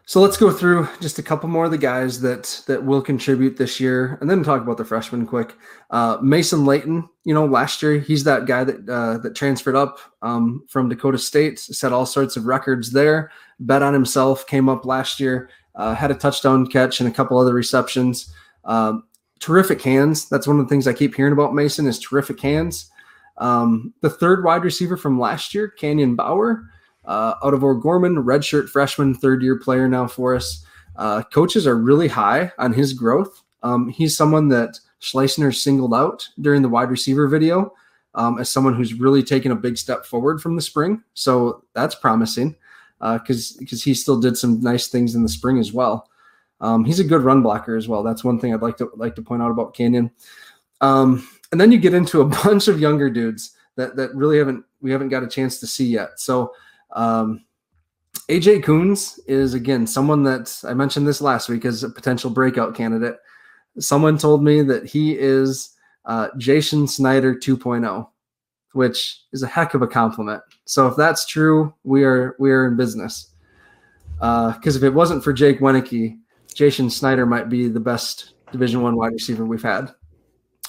[0.07, 3.57] So let's go through just a couple more of the guys that that will contribute
[3.57, 5.55] this year, and then talk about the freshmen quick.
[5.91, 9.99] Uh, Mason Layton, you know, last year he's that guy that uh, that transferred up
[10.21, 13.31] um, from Dakota State, set all sorts of records there.
[13.61, 17.39] Bet on himself, came up last year, uh, had a touchdown catch and a couple
[17.39, 18.31] other receptions.
[18.65, 19.05] Um,
[19.41, 20.29] terrific hands.
[20.29, 22.91] That's one of the things I keep hearing about Mason is terrific hands.
[23.39, 26.71] Um, the third wide receiver from last year, Canyon Bauer,
[27.07, 30.65] uh, out of O'Gorman, redshirt freshman, third year player now for us.
[30.97, 33.43] Uh, coaches are really high on his growth.
[33.63, 37.73] Um, he's someone that Schleissner singled out during the wide receiver video
[38.15, 41.03] um, as someone who's really taken a big step forward from the spring.
[41.15, 42.57] So that's promising
[43.01, 46.09] because uh, because he still did some nice things in the spring as well.
[46.61, 48.03] Um, he's a good run blocker as well.
[48.03, 50.11] That's one thing I'd like to like to point out about Canyon.
[50.81, 54.65] Um, and then you get into a bunch of younger dudes that that really haven't
[54.81, 56.21] we haven't got a chance to see yet.
[56.21, 56.53] So
[56.95, 57.45] um,
[58.29, 62.75] AJ Coons is again someone that I mentioned this last week as a potential breakout
[62.75, 63.17] candidate.
[63.79, 68.09] Someone told me that he is uh, Jason Snyder 2.0,
[68.73, 70.43] which is a heck of a compliment.
[70.65, 73.31] So if that's true, we are we are in business.
[74.15, 76.17] Because uh, if it wasn't for Jake Wieneke,
[76.55, 79.93] Jason Snyder might be the best Division One wide receiver we've had.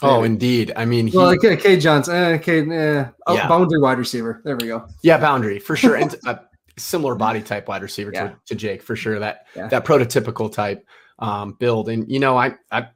[0.02, 0.74] Oh, indeed.
[0.76, 3.48] I mean, he, well, okay, Cade Johnson, eh, Cade, eh, oh, yeah.
[3.48, 4.42] boundary wide receiver.
[4.44, 4.88] There we go.
[5.02, 6.42] Yeah, boundary for sure, and a
[6.78, 8.30] similar body type wide receiver yeah.
[8.30, 9.20] to, to, Jake for sure.
[9.20, 9.68] That yeah.
[9.68, 10.86] that prototypical type
[11.20, 12.88] um, build, and you know, I I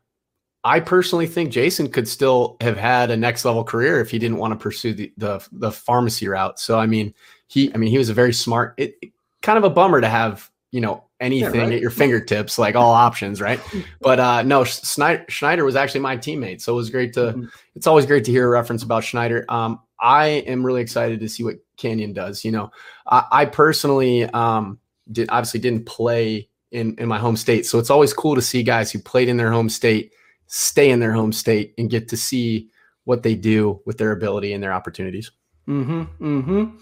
[0.64, 4.38] I personally think Jason could still have had a next level career if he didn't
[4.38, 6.60] want to pursue the the, the pharmacy route.
[6.60, 7.14] So I mean,
[7.48, 8.74] he I mean he was a very smart.
[8.78, 11.74] It, it kind of a bummer to have you know anything yeah, right?
[11.74, 13.60] at your fingertips, like all options, right?
[14.02, 17.20] But uh, no, Schneider, Schneider was actually my teammate, so it was great to.
[17.20, 17.46] Mm-hmm.
[17.76, 19.46] It's always great to hear a reference about Schneider.
[19.50, 22.46] Um, I am really excited to see what Canyon does.
[22.46, 22.72] You know,
[23.08, 24.80] I, I personally um,
[25.12, 28.64] did obviously didn't play in in my home state, so it's always cool to see
[28.64, 30.12] guys who played in their home state
[30.50, 32.70] stay in their home state and get to see
[33.06, 35.32] what they do with their ability and their opportunities.
[35.68, 36.02] Mm-hmm.
[36.40, 36.78] Mm-hmm.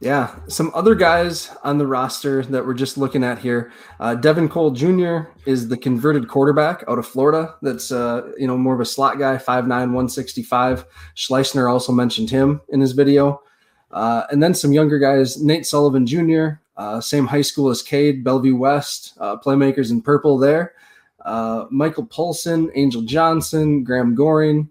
[0.00, 3.70] Yeah, some other guys on the roster that we're just looking at here.
[4.00, 5.30] Uh, Devin Cole Jr.
[5.44, 7.56] is the converted quarterback out of Florida.
[7.60, 10.86] That's uh, you know more of a slot guy, 5'9", 165.
[11.14, 13.42] Schleissner also mentioned him in his video.
[13.90, 18.24] Uh, and then some younger guys, Nate Sullivan Jr., uh, same high school as Cade,
[18.24, 20.72] Bellevue West, uh, playmakers in purple there.
[21.26, 24.70] Uh, Michael Paulson, Angel Johnson, Graham Goring,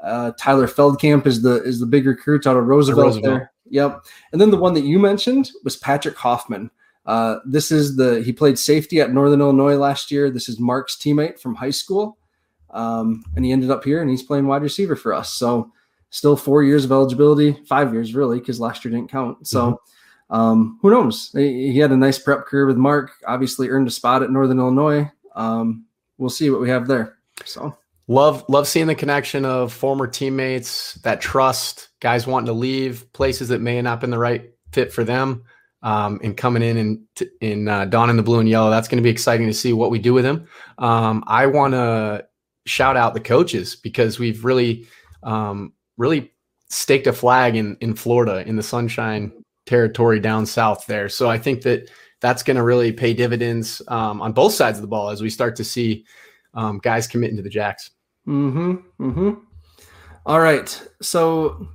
[0.00, 3.24] Tyler Feldkamp is the is the big recruit out of Roosevelt, Roosevelt.
[3.24, 3.52] there.
[3.70, 4.04] Yep.
[4.32, 6.70] And then the one that you mentioned was Patrick Hoffman.
[7.06, 10.30] Uh, this is the he played safety at Northern Illinois last year.
[10.30, 12.18] This is Mark's teammate from high school,
[12.70, 15.32] um, and he ended up here and he's playing wide receiver for us.
[15.32, 15.72] So
[16.10, 19.46] still four years of eligibility, five years really, because last year didn't count.
[19.46, 20.34] So mm-hmm.
[20.34, 21.30] um, who knows?
[21.32, 23.12] He, he, had a nice prep career with Mark.
[23.26, 25.10] Obviously earned a spot at Northern Illinois.
[25.34, 25.86] Um,
[26.18, 27.16] we'll see what we have there.
[27.44, 27.76] So
[28.08, 33.48] love love seeing the connection of former teammates that trust guys wanting to leave places
[33.48, 35.44] that may have not been the right fit for them
[35.82, 38.70] um, and coming in and in uh, donning the blue and yellow.
[38.70, 40.46] That's going to be exciting to see what we do with him.
[40.78, 42.26] Um, I want to
[42.66, 44.86] shout out the coaches because we've really,
[45.22, 46.32] um, really
[46.68, 49.32] staked a flag in in Florida in the Sunshine
[49.66, 51.08] Territory down south there.
[51.08, 54.82] So I think that that's going to really pay dividends um, on both sides of
[54.82, 56.04] the ball as we start to see
[56.54, 57.90] um, guys committing to the Jacks.
[58.24, 58.76] Hmm.
[59.00, 59.30] Mm-hmm.
[60.26, 60.88] All right.
[61.00, 61.68] So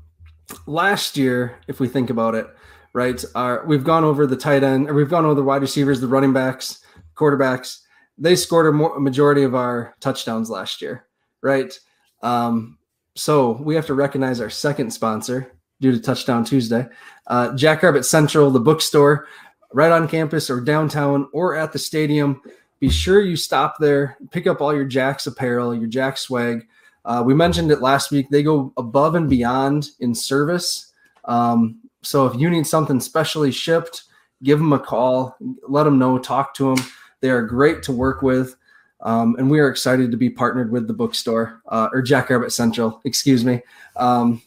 [0.66, 2.48] last year, if we think about it,
[2.94, 6.00] right, our, we've gone over the tight end, or we've gone over the wide receivers,
[6.00, 6.84] the running backs,
[7.16, 7.80] quarterbacks.
[8.18, 11.06] They scored a, more, a majority of our touchdowns last year,
[11.42, 11.78] right?
[12.22, 12.78] Um,
[13.16, 16.88] so we have to recognize our second sponsor due to Touchdown Tuesday,
[17.28, 19.28] uh, Jackrabbit Central, the bookstore,
[19.74, 22.42] right on campus or downtown or at the stadium.
[22.80, 26.68] Be sure you stop there, pick up all your Jacks apparel, your Jack swag.
[27.06, 28.28] Uh, we mentioned it last week.
[28.30, 30.92] They go above and beyond in service.
[31.26, 34.04] Um, so if you need something specially shipped,
[34.44, 35.38] give them a call,
[35.68, 36.86] let them know, talk to them.
[37.22, 38.56] They are great to work with.
[39.02, 43.02] Um, and we are excited to be partnered with the bookstore uh, or Jackrabbit Central,
[43.06, 43.62] excuse me.
[43.96, 44.42] Um,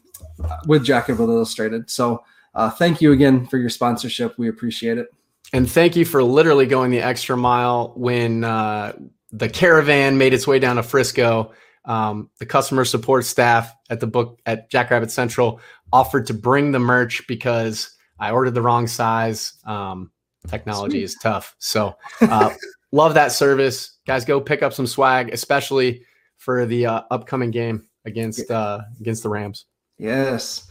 [0.67, 1.91] with Jacksonville Illustrated.
[1.91, 4.39] So uh, thank you again for your sponsorship.
[4.39, 5.09] We appreciate it.
[5.53, 8.93] And thank you for literally going the extra mile when uh,
[9.33, 11.53] the caravan made its way down to Frisco.
[11.89, 15.61] Um, the customer support staff at the book at Jackrabbit Central
[15.93, 19.55] offered to bring the merch because I ordered the wrong size.
[19.65, 20.13] Um,
[20.47, 21.05] technology Sweet.
[21.05, 21.57] is tough.
[21.59, 22.55] So uh,
[22.93, 23.99] love that service.
[24.07, 26.03] Guys, go pick up some swag, especially
[26.37, 29.67] for the uh, upcoming game against uh, against the Rams.
[29.99, 30.69] Yes.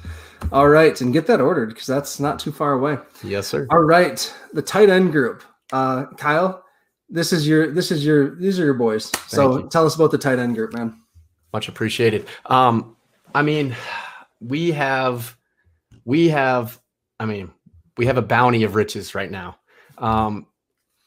[0.51, 2.97] All right, and get that ordered because that's not too far away.
[3.23, 3.67] Yes, sir.
[3.71, 5.43] All right, the tight end group.
[5.73, 6.63] Uh, Kyle,
[7.09, 9.09] this is your this is your these are your boys.
[9.09, 9.69] Thank so you.
[9.69, 11.01] tell us about the tight end group, man.
[11.57, 12.27] Much appreciated.
[12.45, 12.95] Um,
[13.33, 13.75] I mean,
[14.39, 15.35] we have
[16.05, 16.79] we have
[17.19, 17.49] I mean,
[17.97, 19.57] we have a bounty of riches right now.
[19.97, 20.45] Um,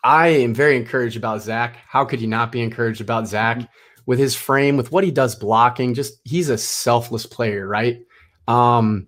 [0.02, 1.76] I am very encouraged about Zach.
[1.86, 3.70] How could you not be encouraged about Zach
[4.06, 5.94] with his frame, with what he does blocking?
[5.94, 8.00] Just he's a selfless player, right?
[8.48, 9.06] Um,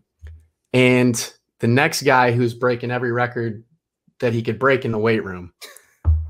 [0.73, 3.65] and the next guy who's breaking every record
[4.21, 5.53] that he could break in the weight room,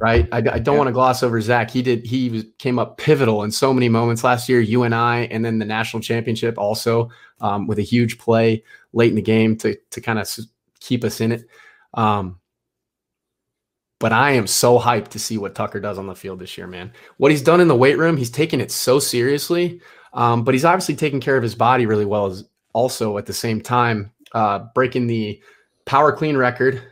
[0.03, 0.29] right?
[0.33, 0.79] I, I don't yeah.
[0.79, 1.71] want to gloss over Zach.
[1.71, 2.05] He did.
[2.05, 4.61] He was, came up pivotal in so many moments last year.
[4.61, 7.09] UNI and then the national championship also
[7.41, 10.29] um, with a huge play late in the game to to kind of
[10.81, 11.45] keep us in it.
[11.95, 12.41] Um,
[14.01, 16.67] but I am so hyped to see what Tucker does on the field this year,
[16.67, 16.93] man.
[17.19, 19.81] What he's done in the weight room, he's taken it so seriously.
[20.15, 23.33] Um, but he's obviously taking care of his body really well as also at the
[23.33, 25.41] same time uh, breaking the
[25.87, 26.83] power clean record.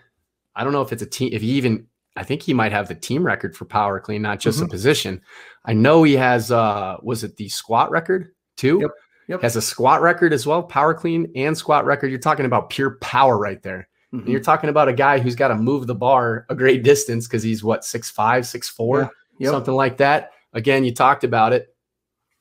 [0.54, 2.88] I don't know if it's a team, if he even, I think he might have
[2.88, 4.66] the team record for power clean, not just mm-hmm.
[4.66, 5.20] a position.
[5.64, 8.80] I know he has, uh, was it the squat record too?
[8.80, 8.90] Yep.
[9.28, 9.42] Yep.
[9.42, 12.08] Has a squat record as well, power clean and squat record.
[12.08, 13.88] You're talking about pure power right there.
[14.12, 14.28] Mm-hmm.
[14.28, 17.44] you're talking about a guy who's got to move the bar a great distance because
[17.44, 19.08] he's what six five, six four, yeah.
[19.38, 19.50] yep.
[19.52, 20.32] something like that.
[20.52, 21.72] Again, you talked about it.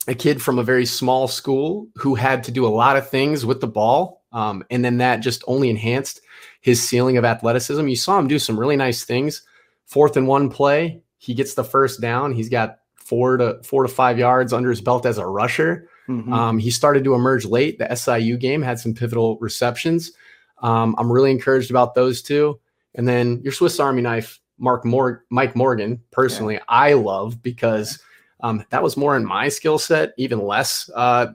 [0.07, 3.45] A kid from a very small school who had to do a lot of things
[3.45, 6.21] with the ball, um, and then that just only enhanced
[6.61, 7.87] his ceiling of athleticism.
[7.87, 9.43] You saw him do some really nice things.
[9.89, 12.31] Fourth and one play, he gets the first down.
[12.31, 15.89] He's got four to four to five yards under his belt as a rusher.
[16.07, 16.31] Mm-hmm.
[16.31, 17.79] Um, he started to emerge late.
[17.79, 20.11] The SIU game had some pivotal receptions.
[20.61, 22.59] Um, I'm really encouraged about those two.
[22.93, 26.63] And then your Swiss Army knife, Mark Mor- Mike Morgan, personally, yeah.
[26.67, 27.99] I love because
[28.41, 31.27] um, that was more in my skill set, even less uh,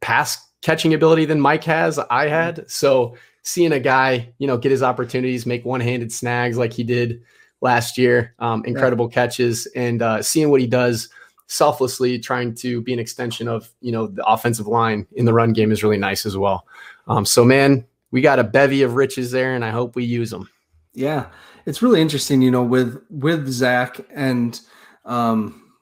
[0.00, 1.98] pass catching ability than Mike has.
[1.98, 2.34] I mm-hmm.
[2.34, 6.84] had so seeing a guy, you know, get his opportunities, make one-handed snags like he
[6.84, 7.22] did
[7.60, 9.14] last year, um, incredible yeah.
[9.14, 11.08] catches, and uh, seeing what he does
[11.46, 15.52] selflessly, trying to be an extension of you know the offensive line in the run
[15.52, 16.66] game is really nice as well.
[17.08, 20.30] Um, so man, we got a bevy of riches there, and I hope we use
[20.30, 20.48] them.
[20.94, 21.26] Yeah,
[21.66, 24.60] it's really interesting, you know, with with Zach and
[25.04, 25.72] um,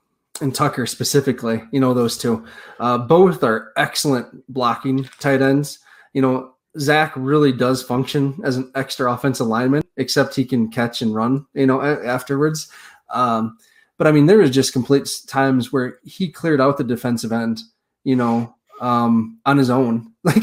[0.40, 1.62] and Tucker specifically.
[1.70, 2.44] You know, those two,
[2.80, 5.78] uh, both are excellent blocking tight ends.
[6.12, 11.02] You know, Zach really does function as an extra offensive lineman, except he can catch
[11.02, 11.46] and run.
[11.54, 12.70] You know, afterwards.
[13.10, 13.58] Um,
[13.96, 17.60] but I mean, there was just complete times where he cleared out the defensive end.
[18.04, 20.36] You know, um, on his own, like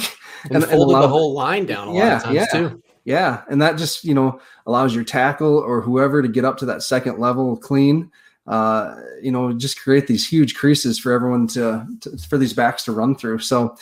[0.45, 2.45] and, and folded and the whole line down a yeah, lot of times yeah.
[2.45, 2.83] too.
[3.05, 6.65] Yeah, and that just you know allows your tackle or whoever to get up to
[6.65, 8.11] that second level clean.
[8.47, 12.83] Uh, you know, just create these huge creases for everyone to, to for these backs
[12.85, 13.39] to run through.
[13.39, 13.75] So,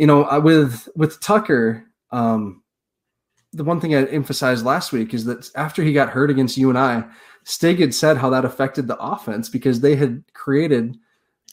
[0.00, 2.62] you know, with with Tucker, um,
[3.52, 7.04] the one thing I emphasized last week is that after he got hurt against UNI,
[7.44, 10.96] Stig had said how that affected the offense because they had created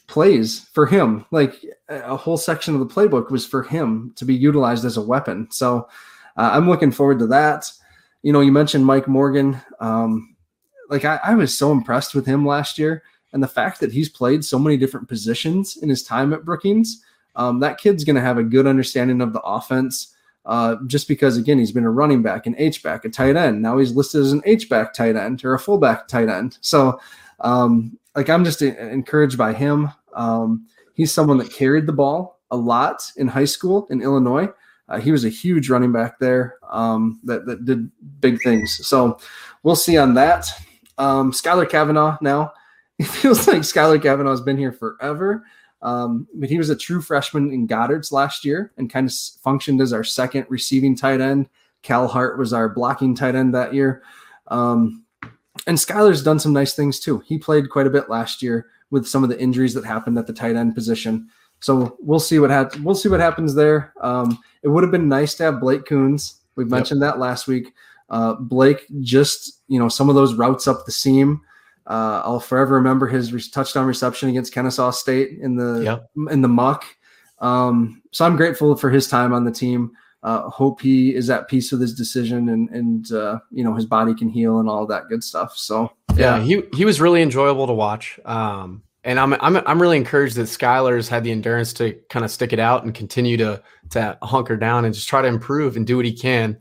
[0.08, 1.26] plays for him.
[1.30, 5.02] Like a whole section of the playbook was for him to be utilized as a
[5.02, 5.50] weapon.
[5.52, 5.90] So
[6.38, 7.70] uh, I'm looking forward to that.
[8.22, 9.60] You know, you mentioned Mike Morgan.
[9.82, 10.38] Um,
[10.90, 14.08] like I, I was so impressed with him last year, and the fact that he's
[14.08, 17.04] played so many different positions in his time at Brookings.
[17.38, 20.14] Um, that kid's going to have a good understanding of the offense.
[20.46, 23.62] Uh, just because again he's been a running back, an H back, a tight end.
[23.62, 26.58] Now he's listed as an H back tight end or a fullback tight end.
[26.62, 27.00] So
[27.42, 29.90] um, like I'm just encouraged by him.
[30.14, 34.48] Um, he's someone that carried the ball a lot in high school in Illinois.
[34.90, 38.88] Uh, he was a huge running back there um, that, that did big things.
[38.88, 39.20] So
[39.64, 40.48] we'll see on that.
[40.98, 42.54] Um, Skylar Kavanaugh now.
[43.00, 45.46] It feels like Skylar Kavanaugh has been here forever.
[45.82, 49.14] Um, but he was a true freshman in Goddard's last year and kind of
[49.44, 51.50] functioned as our second receiving tight end.
[51.84, 54.02] Cal Hart was our blocking tight end that year.
[54.48, 55.04] Um,
[55.68, 57.20] and Skylar's done some nice things too.
[57.26, 60.28] He played quite a bit last year with some of the injuries that happened at
[60.28, 61.30] the tight end position.
[61.60, 62.84] So we'll see what happens.
[62.84, 63.94] We'll see what happens there.
[64.02, 66.42] Um, it would have been nice to have Blake Coons.
[66.56, 67.14] We mentioned yep.
[67.14, 67.74] that last week.
[68.10, 71.42] Uh, Blake just you know some of those routes up the seam.
[71.88, 76.10] Uh, I'll forever remember his re- touchdown reception against Kennesaw State in the yep.
[76.30, 76.86] in the muck.
[77.40, 79.92] Um, so I'm grateful for his time on the team.
[80.24, 83.86] Uh, hope he is at peace with his decision and and uh, you know his
[83.86, 85.56] body can heal and all that good stuff.
[85.56, 88.20] So yeah, yeah he he was really enjoyable to watch.
[88.26, 92.32] Um, and I'm I'm I'm really encouraged that Skylar's had the endurance to kind of
[92.32, 95.88] stick it out and continue to to hunker down and just try to improve and
[95.88, 96.58] do what he can.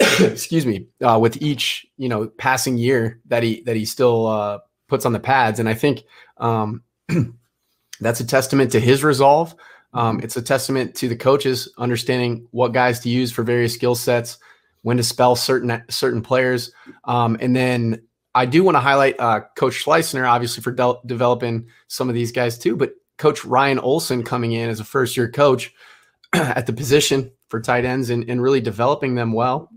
[0.20, 4.58] excuse me, uh, with each you know passing year that he that he still uh,
[4.88, 6.04] puts on the pads, and I think
[6.36, 6.82] um,
[8.00, 9.54] that's a testament to his resolve.
[9.94, 13.94] Um, it's a testament to the coaches understanding what guys to use for various skill
[13.94, 14.38] sets,
[14.82, 16.72] when to spell certain certain players,
[17.04, 18.02] um, and then
[18.34, 22.30] I do want to highlight uh, Coach Schleisner, obviously for de- developing some of these
[22.30, 25.74] guys too, but Coach Ryan Olson coming in as a first year coach
[26.32, 29.70] at the position for tight ends and, and really developing them well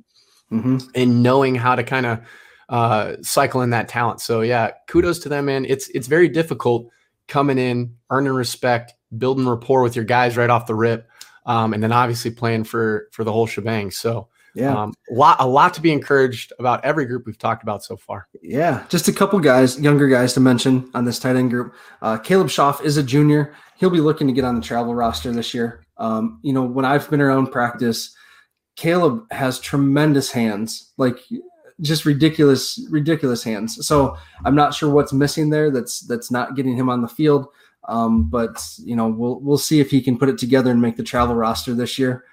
[0.52, 0.78] mm-hmm.
[0.96, 2.20] and knowing how to kind of
[2.70, 4.22] uh, cycle in that talent.
[4.22, 5.66] So yeah, kudos to them, man.
[5.66, 6.88] It's it's very difficult
[7.28, 11.08] coming in, earning respect, building rapport with your guys right off the rip,
[11.46, 13.92] um, and then obviously playing for for the whole shebang.
[13.92, 17.64] So yeah, um, a lot a lot to be encouraged about every group we've talked
[17.64, 18.28] about so far.
[18.42, 21.74] Yeah, just a couple guys, younger guys to mention on this tight end group.
[22.02, 23.54] Uh, Caleb Schaff is a junior.
[23.78, 25.86] He'll be looking to get on the travel roster this year.
[25.98, 28.16] Um, you know, when I've been around practice
[28.82, 31.20] Caleb has tremendous hands, like
[31.82, 33.86] just ridiculous, ridiculous hands.
[33.86, 35.70] So I'm not sure what's missing there.
[35.70, 37.46] That's that's not getting him on the field.
[37.88, 40.98] Um, but you know, we'll we'll see if he can put it together and make
[40.98, 42.26] the travel roster this year.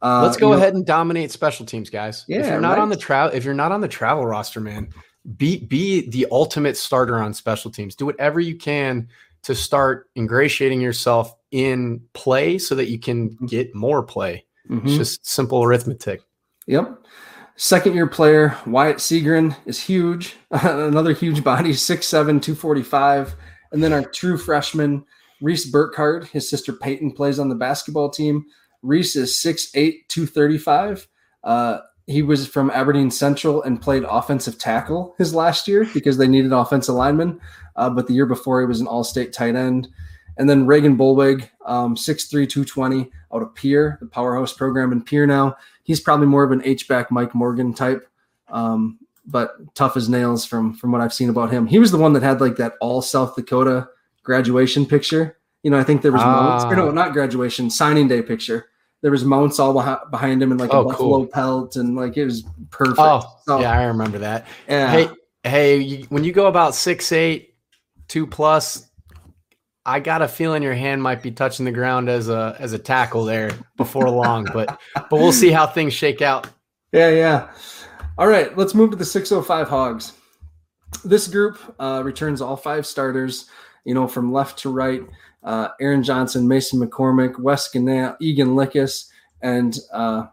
[0.00, 2.24] Uh, Let's go ahead know, and dominate special teams, guys.
[2.28, 2.82] Yeah, if you're not right.
[2.82, 4.90] on the travel, if you're not on the travel roster, man,
[5.36, 7.96] be be the ultimate starter on special teams.
[7.96, 9.08] Do whatever you can
[9.42, 13.46] to start ingratiating yourself in play so that you can mm-hmm.
[13.46, 14.44] get more play.
[14.70, 14.86] Mm-hmm.
[14.86, 16.22] It's just simple arithmetic.
[16.66, 16.98] Yep.
[17.56, 20.36] Second year player, Wyatt Seagren is huge.
[20.50, 23.34] Another huge body, 6'7, 245.
[23.72, 25.04] And then our true freshman,
[25.40, 28.46] Reese Burkhardt, his sister Peyton plays on the basketball team.
[28.82, 31.06] Reese is 6'8, 235.
[31.44, 36.28] Uh, he was from Aberdeen Central and played offensive tackle his last year because they
[36.28, 37.40] needed offensive linemen.
[37.76, 39.88] Uh, but the year before, he was an all state tight end.
[40.40, 45.26] And then Reagan Bolwig, um, 6'3, 220 out of Pierre, the powerhouse program in Pierre
[45.26, 45.54] now.
[45.82, 48.08] He's probably more of an H-back Mike Morgan type,
[48.48, 51.66] um, but tough as nails from from what I've seen about him.
[51.66, 53.90] He was the one that had like that all South Dakota
[54.22, 55.36] graduation picture.
[55.62, 56.92] You know, I think there was mounts, or no, ah.
[56.92, 58.66] not graduation, signing day picture.
[59.02, 59.74] There was mounts all
[60.10, 61.26] behind him and like oh, a buffalo cool.
[61.26, 62.98] pelt and like it was perfect.
[62.98, 64.46] Oh, so, yeah, I remember that.
[64.66, 64.90] Yeah.
[64.90, 65.08] Hey,
[65.44, 67.56] hey, when you go about six eight,
[68.08, 68.89] two plus,
[69.90, 72.78] I got a feeling your hand might be touching the ground as a as a
[72.78, 76.46] tackle there before long, but but we'll see how things shake out.
[76.92, 77.50] Yeah, yeah.
[78.16, 80.12] All right, let's move to the 605 Hogs.
[81.04, 83.46] This group uh, returns all five starters,
[83.84, 85.02] you know, from left to right.
[85.42, 89.08] Uh, Aaron Johnson, Mason McCormick, Wes Genant, Egan Lickus,
[89.42, 90.26] and uh,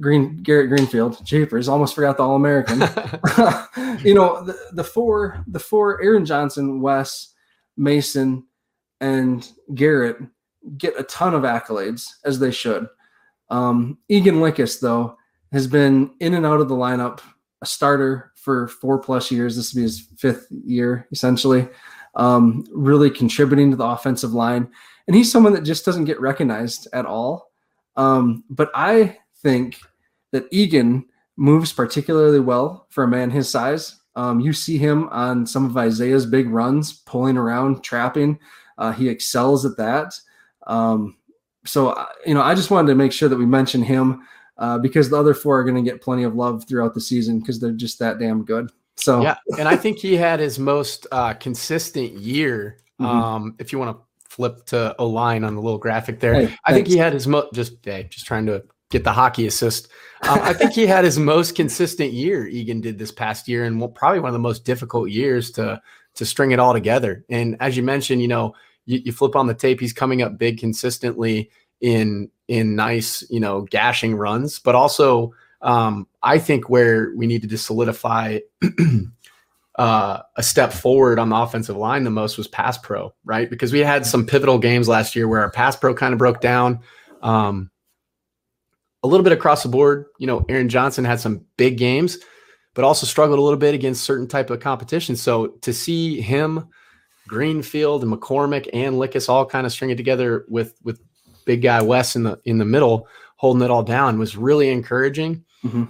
[0.00, 1.24] Green Garrett Greenfield.
[1.24, 2.80] Japers, almost forgot the All American.
[4.04, 7.34] you know, the, the four, the four, Aaron Johnson, Wes,
[7.76, 8.44] Mason,
[9.00, 10.16] and Garrett
[10.78, 12.88] get a ton of accolades as they should.
[13.50, 15.16] Um, Egan Lickus, though,
[15.52, 17.20] has been in and out of the lineup,
[17.62, 19.56] a starter for four plus years.
[19.56, 21.68] This will be his fifth year, essentially,
[22.14, 24.68] um, really contributing to the offensive line.
[25.06, 27.52] And he's someone that just doesn't get recognized at all.
[27.96, 29.78] Um, but I think
[30.32, 34.00] that Egan moves particularly well for a man his size.
[34.16, 38.38] Um, you see him on some of Isaiah's big runs, pulling around, trapping.
[38.78, 40.18] Uh, he excels at that.
[40.66, 41.16] Um,
[41.64, 44.26] so, uh, you know, I just wanted to make sure that we mention him
[44.58, 47.40] uh, because the other four are going to get plenty of love throughout the season
[47.40, 48.70] because they're just that damn good.
[48.96, 49.36] So, yeah.
[49.58, 52.78] And I think he had his most uh, consistent year.
[53.00, 53.06] Mm-hmm.
[53.06, 56.56] Um, if you want to flip to a line on the little graphic there, hey,
[56.64, 59.88] I think he had his most just, hey, just trying to get the hockey assist.
[60.28, 62.46] Um, I think he had his most consistent year.
[62.46, 65.80] Egan did this past year, and probably one of the most difficult years to
[66.16, 67.24] to string it all together.
[67.30, 68.54] And as you mentioned, you know,
[68.84, 71.50] you, you flip on the tape, he's coming up big consistently
[71.80, 77.50] in in nice, you know, gashing runs, but also um, I think where we needed
[77.50, 78.38] to solidify
[79.78, 83.50] uh, a step forward on the offensive line the most was pass pro, right?
[83.50, 86.40] Because we had some pivotal games last year where our pass pro kind of broke
[86.40, 86.80] down.
[87.22, 87.70] Um,
[89.02, 92.18] a little bit across the board, you know, Aaron Johnson had some big games,
[92.76, 95.16] but also struggled a little bit against certain type of competition.
[95.16, 96.68] So to see him
[97.26, 101.00] Greenfield and McCormick and Lickus all kind of string it together with with
[101.46, 105.42] big guy Wes in the in the middle holding it all down was really encouraging.
[105.64, 105.84] Mm-hmm.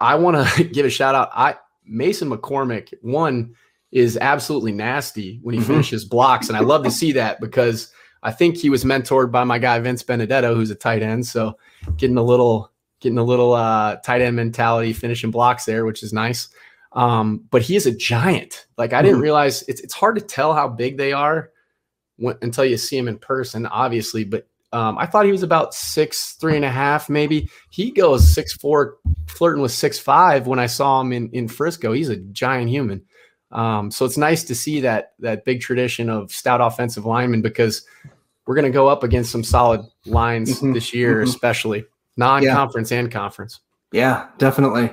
[0.00, 1.30] I want to give a shout out.
[1.34, 3.54] I Mason McCormick one
[3.90, 5.72] is absolutely nasty when he mm-hmm.
[5.72, 7.92] finishes blocks, and I love to see that because
[8.22, 11.26] I think he was mentored by my guy Vince Benedetto, who's a tight end.
[11.26, 11.58] So
[11.96, 12.70] getting a little
[13.04, 16.48] getting a little uh, tight end mentality, finishing blocks there, which is nice.
[16.92, 18.66] Um, but he is a giant.
[18.76, 19.22] Like I didn't Mhm.
[19.22, 21.50] realize it's it's hard to tell how big they are
[22.16, 24.24] when, until you see him in person, obviously.
[24.24, 27.48] But um, I thought he was about six three and a half, maybe.
[27.70, 28.96] He goes six four,
[29.28, 30.46] flirting with six five.
[30.46, 33.02] When I saw him in in Frisco, he's a giant human.
[33.52, 37.84] Um, so it's nice to see that that big tradition of stout offensive linemen because
[38.46, 41.28] we're going to go up against some solid lines Mhm, this year, mhm.
[41.28, 41.84] especially
[42.16, 43.60] non-conference and conference.
[43.92, 44.90] Yeah, definitely.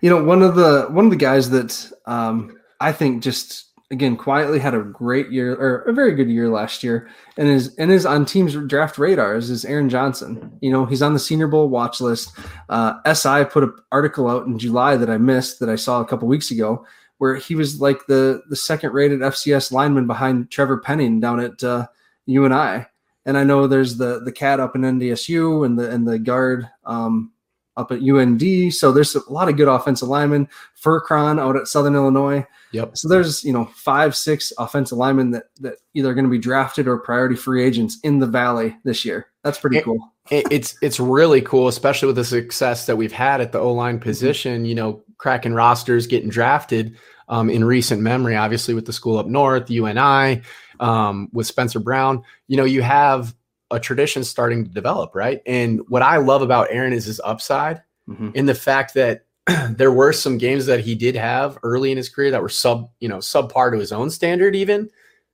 [0.00, 4.16] You know, one of the one of the guys that um, I think just again
[4.16, 7.90] quietly had a great year or a very good year last year, and is and
[7.90, 10.56] is on teams draft radars is Aaron Johnson.
[10.60, 12.32] You know, he's on the Senior Bowl watch list.
[12.68, 16.06] Uh, SI put an article out in July that I missed that I saw a
[16.06, 16.86] couple weeks ago,
[17.18, 21.62] where he was like the the second rated FCS lineman behind Trevor Penning down at
[21.64, 21.86] uh,
[22.26, 22.86] UNI.
[23.26, 26.68] And I know there's the the cat up in NDSU and the and the guard
[26.84, 27.32] um,
[27.76, 28.72] up at UND.
[28.72, 30.48] So there's a lot of good offensive linemen.
[30.80, 32.46] Furcron out at Southern Illinois.
[32.72, 32.96] Yep.
[32.96, 36.86] So there's you know five, six offensive linemen that that either going to be drafted
[36.86, 39.26] or priority free agents in the Valley this year.
[39.42, 39.98] That's pretty It- cool.
[40.30, 43.72] it, it's it's really cool, especially with the success that we've had at the O
[43.72, 44.64] line position.
[44.64, 46.96] You know, cracking rosters, getting drafted
[47.28, 48.36] um, in recent memory.
[48.36, 50.42] Obviously, with the school up north, UNI,
[50.80, 52.22] um, with Spencer Brown.
[52.48, 53.34] You know, you have
[53.70, 55.40] a tradition starting to develop, right?
[55.46, 58.34] And what I love about Aaron is his upside Mhm.
[58.36, 59.24] in the fact that
[59.70, 62.90] there were some games that he did have early in his career that were sub,
[63.00, 64.90] you know, subpar to his own standard, even,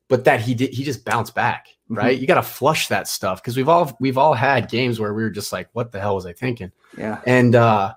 [0.09, 2.19] but that he did he just bounced back, right?
[2.19, 5.23] You got to flush that stuff because we've all we've all had games where we
[5.23, 6.71] were just like, what the hell was I thinking?
[6.97, 7.21] Yeah.
[7.27, 7.95] And uh,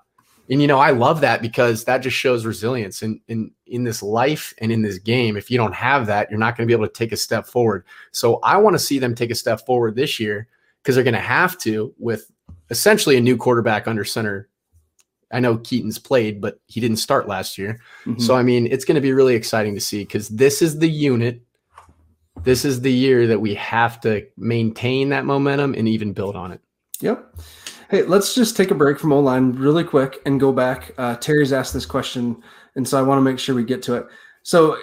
[0.50, 4.02] and you know, I love that because that just shows resilience in in in this
[4.02, 5.36] life and in this game.
[5.36, 7.46] If you don't have that, you're not going to be able to take a step
[7.46, 7.84] forward.
[8.12, 10.48] So I want to see them take a step forward this year
[10.82, 12.30] because they're going to have to with
[12.70, 14.48] essentially a new quarterback under center.
[15.32, 17.80] I know Keaton's played, but he didn't start last year.
[18.04, 18.20] Mhm.
[18.20, 20.90] So I mean, it's going to be really exciting to see because this is the
[20.90, 21.40] unit.
[22.42, 26.52] This is the year that we have to maintain that momentum and even build on
[26.52, 26.60] it.
[27.00, 27.34] Yep.
[27.90, 30.92] Hey, let's just take a break from O line really quick and go back.
[30.96, 32.42] Uh, Terry's asked this question,
[32.76, 34.06] and so I want to make sure we get to it.
[34.42, 34.78] So,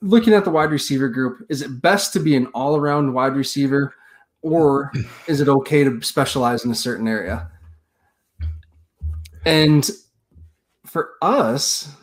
[0.00, 3.36] looking at the wide receiver group, is it best to be an all around wide
[3.36, 3.94] receiver,
[4.40, 4.90] or
[5.26, 7.50] is it okay to specialize in a certain area?
[9.44, 9.90] And
[10.86, 11.94] for us,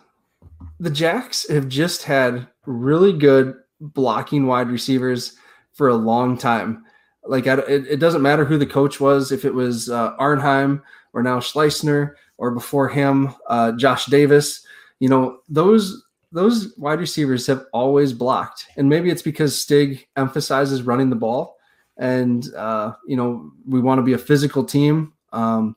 [0.79, 5.35] the Jacks have just had really good blocking wide receivers
[5.73, 6.83] for a long time.
[7.25, 10.81] Like I, it, it doesn't matter who the coach was, if it was uh, Arnheim
[11.13, 14.65] or now Schleisner or before him uh, Josh Davis.
[14.99, 20.83] You know those those wide receivers have always blocked, and maybe it's because Stig emphasizes
[20.83, 21.57] running the ball,
[21.97, 25.13] and uh, you know we want to be a physical team.
[25.31, 25.75] Um,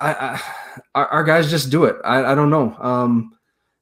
[0.00, 0.40] I, I
[0.94, 1.96] our, our guys just do it.
[2.04, 2.76] I, I don't know.
[2.80, 3.32] Um,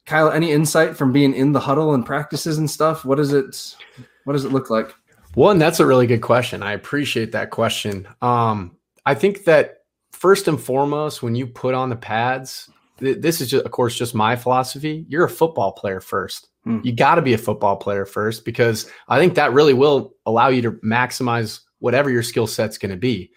[0.06, 3.04] Kyle, any insight from being in the huddle and practices and stuff?
[3.04, 3.76] What is it?
[4.24, 4.94] What does it look like?
[5.34, 6.62] One, that's a really good question.
[6.62, 8.06] I appreciate that question.
[8.22, 9.78] Um, I think that
[10.12, 13.96] first and foremost, when you put on the pads, th- this is just, of course,
[13.96, 15.04] just my philosophy.
[15.08, 16.48] You're a football player first.
[16.64, 16.80] Hmm.
[16.82, 20.48] You got to be a football player first because I think that really will allow
[20.48, 23.30] you to maximize whatever your skill set's going to be.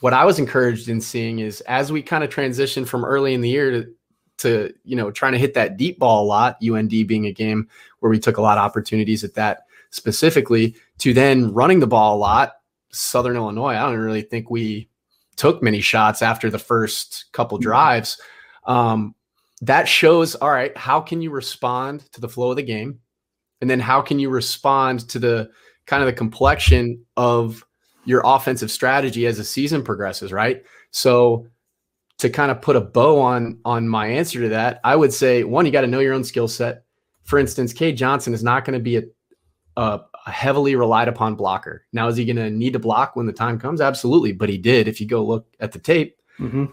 [0.00, 3.40] What I was encouraged in seeing is as we kind of transition from early in
[3.40, 3.94] the year to
[4.38, 7.68] to you know trying to hit that deep ball a lot, UND being a game
[7.98, 12.16] where we took a lot of opportunities at that specifically to then running the ball
[12.16, 12.52] a lot.
[12.92, 14.88] Southern Illinois, I don't really think we
[15.36, 17.62] took many shots after the first couple Mhm.
[17.62, 18.20] drives.
[18.66, 19.14] Um,
[19.62, 22.98] that shows, all right, how can you respond to the flow of the game?
[23.60, 25.50] And then how can you respond to the
[25.86, 27.64] kind of the complexion of
[28.04, 30.62] your offensive strategy as the season progresses, right?
[30.90, 31.46] So
[32.18, 35.44] to kind of put a bow on on my answer to that, I would say
[35.44, 36.84] one, you got to know your own skill set.
[37.24, 39.02] For instance, Cade Johnson is not going to be a,
[39.76, 41.84] a, a heavily relied upon blocker.
[41.92, 43.80] Now, is he going to need to block when the time comes?
[43.80, 44.88] Absolutely, but he did.
[44.88, 46.64] If you go look at the tape, Mm-hmm.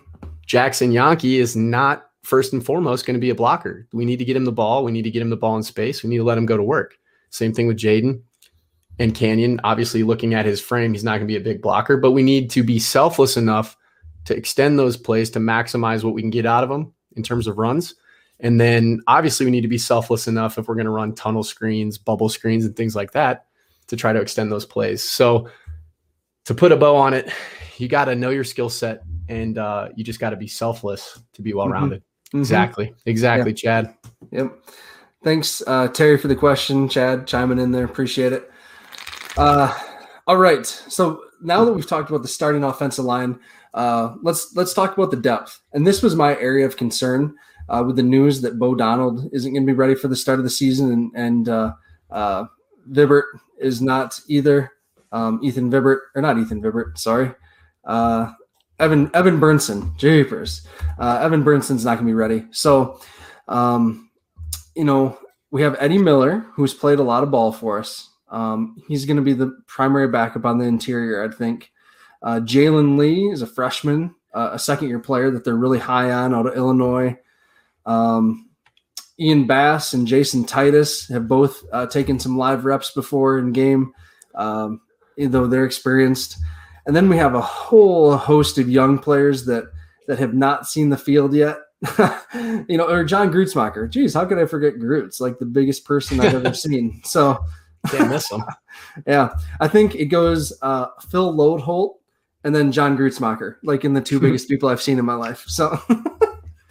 [0.47, 3.87] Jaxon Janke is not first and foremost going to be a blocker.
[3.93, 4.83] We need to get him the ball.
[4.83, 6.03] We need to get him the ball in space.
[6.03, 6.97] We need to let him go to work.
[7.29, 8.21] Same thing with Jaden
[8.99, 9.59] and Canyon.
[9.63, 12.23] Obviously, looking at his frame, he's not going to be a big blocker, but we
[12.23, 13.75] need to be selfless enough
[14.25, 17.47] to extend those plays to maximize what we can get out of them in terms
[17.47, 17.95] of runs.
[18.39, 21.43] And then obviously, we need to be selfless enough if we're going to run tunnel
[21.43, 23.46] screens, bubble screens, and things like that
[23.87, 25.03] to try to extend those plays.
[25.03, 25.49] So,
[26.45, 27.31] to put a bow on it,
[27.77, 31.19] you got to know your skill set and uh, you just got to be selfless
[31.33, 32.01] to be well rounded.
[32.01, 32.39] Mm-hmm.
[32.39, 32.93] Exactly.
[33.05, 33.93] Exactly, Chad.
[34.31, 34.53] Yep.
[35.23, 36.87] Thanks, uh, Terry, for the question.
[36.87, 37.85] Chad chiming in there.
[37.85, 38.49] Appreciate it.
[39.35, 39.77] Uh,
[40.27, 40.65] All right.
[40.65, 43.39] So now that we've talked about the starting offensive line,
[43.73, 45.61] uh, let's let's talk about the depth.
[45.73, 47.33] And this was my area of concern
[47.69, 50.39] uh, with the news that Bo Donald isn't going to be ready for the start
[50.39, 51.73] of the season, and and uh,
[52.11, 52.45] uh,
[52.89, 53.23] Vibert
[53.59, 54.71] is not either.
[55.11, 57.31] Um, Ethan Vibert or not Ethan Vibert, sorry.
[57.85, 58.31] Uh,
[58.79, 60.67] Evan Evan Burnson, jeepers.
[60.99, 62.45] Uh, Evan Burnson's not going to be ready.
[62.51, 62.99] So,
[63.47, 64.09] um,
[64.75, 65.17] you know,
[65.51, 68.09] we have Eddie Miller, who's played a lot of ball for us.
[68.29, 71.71] Um, he's going to be the primary backup on the interior, I think.
[72.21, 76.11] Uh, Jalen Lee is a freshman, uh, a second year player that they're really high
[76.11, 77.17] on out of Illinois.
[77.85, 78.46] Um,
[79.19, 83.93] Ian Bass and Jason Titus have both uh, taken some live reps before in game,
[84.35, 84.81] um,
[85.17, 86.37] though they're experienced.
[86.85, 89.65] And then we have a whole host of young players that
[90.07, 91.57] that have not seen the field yet.
[92.67, 93.89] you know, or John Gruetzemacher.
[93.89, 95.19] Geez, how could I forget Groots?
[95.19, 97.01] Like the biggest person I've ever seen.
[97.03, 97.37] So
[97.87, 98.43] can't miss him.
[99.07, 101.95] yeah, I think it goes uh, Phil Loadholt
[102.43, 105.43] and then John Gruetzemacher, like in the two biggest people I've seen in my life.
[105.47, 105.79] So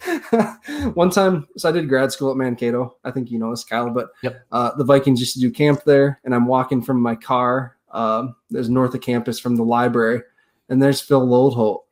[0.93, 2.95] one time, so I did grad school at Mankato.
[3.03, 4.45] I think you know this, Kyle, but yep.
[4.51, 7.77] uh, the Vikings used to do camp there, and I'm walking from my car.
[7.91, 10.21] Um, there's north of campus from the library,
[10.69, 11.83] and there's Phil Loadholt,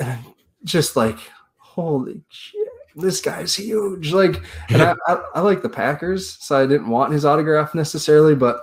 [0.00, 0.24] and I'm
[0.64, 1.18] just like,
[1.58, 4.12] holy shit, this guy's huge.
[4.12, 8.34] Like, and I, I, I like the Packers, so I didn't want his autograph necessarily,
[8.34, 8.62] but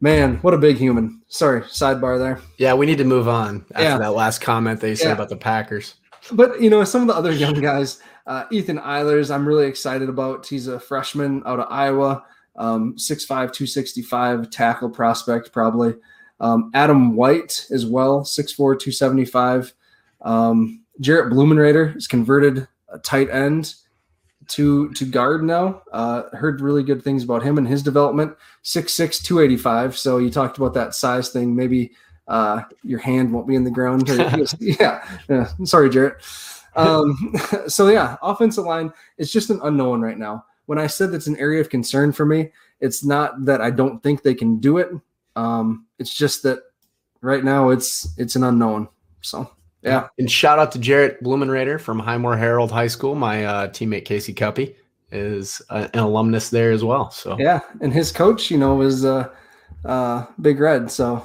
[0.00, 1.20] man, what a big human.
[1.28, 2.40] Sorry, sidebar there.
[2.58, 3.98] Yeah, we need to move on after yeah.
[3.98, 5.14] that last comment that you said yeah.
[5.14, 5.96] about the Packers.
[6.32, 10.08] But you know, some of the other young guys, uh, Ethan Eilers, I'm really excited
[10.08, 10.46] about.
[10.46, 12.24] He's a freshman out of Iowa,
[12.56, 15.94] um, 6'5", 265 tackle prospect probably.
[16.40, 19.72] Um, Adam White as well, 6'4", 275.
[20.22, 23.74] Um, Jarrett Blumenrader is converted a tight end
[24.48, 25.82] to to guard now.
[25.92, 28.36] Uh, heard really good things about him and his development.
[28.64, 29.96] 6'6", 285.
[29.96, 31.54] So you talked about that size thing.
[31.54, 31.92] Maybe
[32.28, 34.08] uh, your hand won't be in the ground.
[34.60, 35.48] yeah, yeah.
[35.64, 36.22] Sorry, Jarrett.
[36.74, 37.34] Um,
[37.68, 40.44] so yeah, offensive line is just an unknown right now.
[40.66, 42.50] When I said that's an area of concern for me,
[42.80, 44.90] it's not that I don't think they can do it.
[45.36, 46.60] Um, it's just that
[47.20, 48.88] right now it's it's an unknown.
[49.20, 49.50] So
[49.82, 50.08] yeah.
[50.18, 53.14] And shout out to Jarrett Blumenrader from Highmore Harrold High School.
[53.14, 54.74] My uh, teammate Casey Cuppy
[55.12, 57.10] is a, an alumnus there as well.
[57.10, 59.30] So yeah, and his coach, you know, was uh,
[59.84, 60.90] uh, Big Red.
[60.90, 61.24] So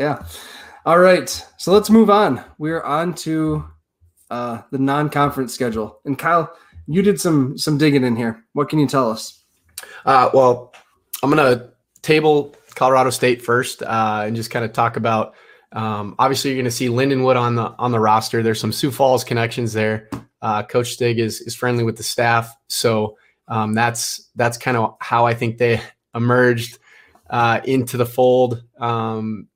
[0.00, 0.24] yeah.
[0.86, 1.28] All right.
[1.58, 2.42] So let's move on.
[2.58, 3.64] We're on to
[4.30, 6.00] uh, the non-conference schedule.
[6.04, 8.42] And Kyle, you did some some digging in here.
[8.54, 9.44] What can you tell us?
[10.04, 10.74] Uh, well,
[11.22, 11.70] I'm gonna
[12.02, 15.34] table Colorado State first uh, and just kind of talk about.
[15.72, 18.42] Um, obviously, you're going to see Lindenwood on the on the roster.
[18.42, 20.08] There's some Sioux Falls connections there.
[20.42, 23.16] Uh, Coach Stig is is friendly with the staff, so
[23.48, 25.80] um, that's that's kind of how I think they
[26.14, 26.78] emerged
[27.28, 28.64] uh, into the fold.
[28.78, 29.46] Um,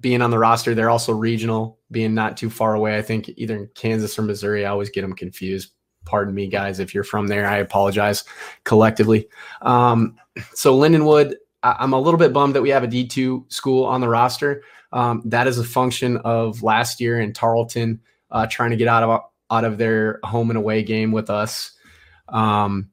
[0.00, 2.96] being on the roster, they're also regional, being not too far away.
[2.96, 4.64] I think either in Kansas or Missouri.
[4.64, 5.72] I always get them confused.
[6.04, 7.46] Pardon me, guys, if you're from there.
[7.46, 8.24] I apologize
[8.64, 9.28] collectively.
[9.62, 10.16] Um,
[10.54, 14.00] so Lindenwood, I- am a little bit bummed that we have a D2 school on
[14.00, 14.62] the roster.
[14.92, 19.02] Um, that is a function of last year in Tarleton uh, trying to get out
[19.02, 19.20] of
[19.50, 21.72] out of their home and away game with us.
[22.28, 22.90] Um,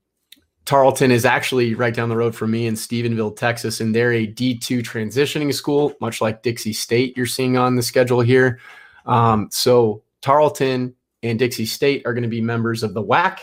[0.66, 4.28] Tarleton is actually right down the road from me in Stephenville, Texas, and they're a
[4.28, 8.60] D2 transitioning school, much like Dixie State you're seeing on the schedule here.
[9.06, 13.40] Um, so Tarleton and Dixie State are going to be members of the WAC,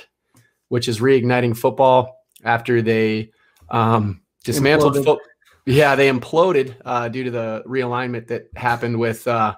[0.68, 3.31] which is reigniting football after they
[3.70, 5.20] um, dismantled football.
[5.64, 9.55] Yeah, they imploded uh, due to the realignment that happened with uh,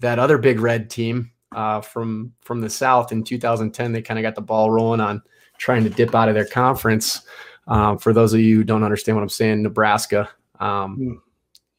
[0.00, 3.92] that other big red team uh, from from the South in 2010.
[3.92, 5.22] They kind of got the ball rolling on
[5.60, 7.20] trying to dip out of their conference.
[7.68, 11.16] Um, for those of you who don't understand what I'm saying, Nebraska, um, mm.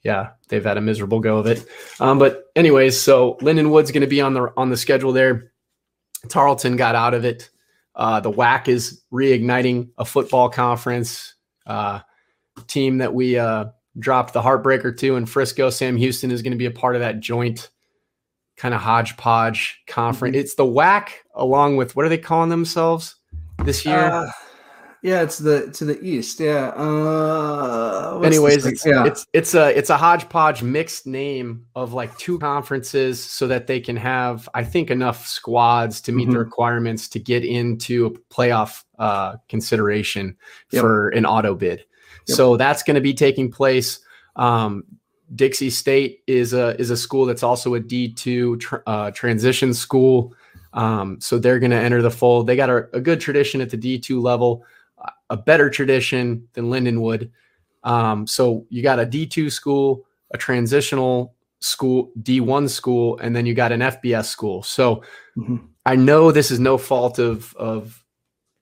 [0.04, 1.66] yeah, they've had a miserable go of it.
[2.00, 5.52] Um, but anyways, so Lindenwood's going to be on the on the schedule there.
[6.30, 7.50] Tarleton got out of it.
[7.96, 11.34] Uh, the WAC is reigniting a football conference.
[11.66, 12.00] Uh,
[12.68, 13.66] team that we uh,
[14.00, 15.70] dropped the heartbreaker to in Frisco.
[15.70, 17.70] Sam Houston is going to be a part of that joint
[18.58, 20.36] kind of hodgepodge conference.
[20.36, 20.42] Mm-hmm.
[20.42, 23.16] It's the WAC along with what are they calling themselves?
[23.64, 23.98] This year?
[23.98, 24.32] Uh,
[25.02, 26.40] yeah, it's the to the east.
[26.40, 26.74] Yeah.
[26.76, 29.06] Uh, Anyways, it's, yeah.
[29.06, 33.80] it's it's a it's a hodgepodge mixed name of like two conferences, so that they
[33.80, 36.34] can have I think enough squads to meet mm-hmm.
[36.34, 40.38] the requirements to get into a playoff uh, consideration
[40.72, 40.82] yep.
[40.82, 41.80] for an auto bid.
[42.28, 42.38] Yep.
[42.38, 44.00] So that's going to be taking place.
[44.36, 44.84] Um,
[45.34, 49.74] Dixie State is a is a school that's also a D two tr- uh, transition
[49.74, 50.36] school.
[50.74, 52.48] Um, so they're going to enter the fold.
[52.48, 54.64] They got a, a, good tradition at the D2 level,
[55.30, 57.30] a better tradition than Lindenwood.
[57.84, 63.54] Um, so you got a D2 school, a transitional school, D1 school, and then you
[63.54, 64.64] got an FBS school.
[64.64, 65.04] So
[65.38, 65.62] Mhm.
[65.86, 68.04] I know this is no fault of of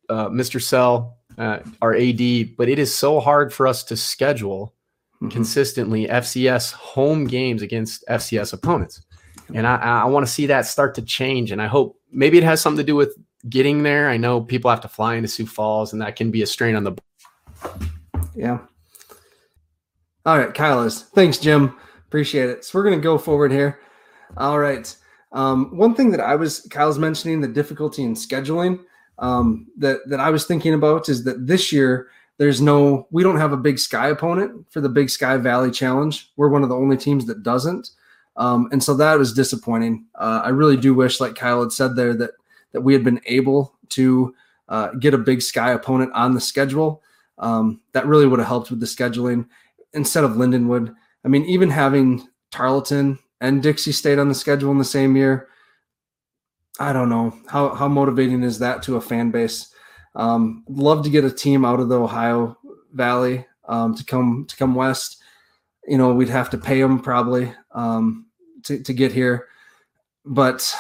[0.10, 0.62] uh, Mr.
[0.62, 4.74] Sell, uh, our AD, but it is so hard for us to schedule
[5.22, 5.32] Mhm.
[5.32, 9.02] consistently FCS home games against FCS opponents.
[9.54, 11.52] And I, I want to see that start to change.
[11.52, 14.10] And I hope maybe it has something to do with getting there.
[14.10, 16.76] I know people have to fly into Sioux Falls, and that can be a strain
[16.76, 16.96] on the.
[18.36, 18.60] Yeah.
[20.26, 21.04] All right, Kyle is.
[21.04, 21.76] Thanks, Jim.
[22.08, 22.66] Appreciate it.
[22.66, 23.80] So we're going to go forward here.
[24.38, 24.96] All right.
[25.32, 28.80] Um, one thing that I was Kyle's mentioning the difficulty in scheduling
[29.20, 33.38] um, that that I was thinking about is that this year there's no we don't
[33.38, 36.32] have a Big Sky opponent for the Big Sky Valley Challenge.
[36.36, 37.90] We're one of the only teams that doesn't,
[38.40, 40.06] um, and so that was disappointing.
[40.16, 42.32] Uh, I really do wish, like Kyle had said there, that
[42.72, 44.34] that we had been able to
[44.70, 47.04] uh, get a Big Sky opponent on the schedule.
[47.38, 49.48] Um, that really would have helped with the scheduling
[49.94, 50.96] instead of Lindenwood.
[51.26, 55.50] I mean, even having Tarleton and Dixie State on the schedule in the same year,
[56.80, 59.74] I don't know how how motivating is that to a fan base.
[60.16, 62.58] Um, love to get a team out of the Ohio
[62.94, 65.22] Valley um, to come to come west.
[65.86, 68.28] You know, we'd have to pay them probably um,
[68.70, 69.48] to to get here,
[70.26, 70.74] but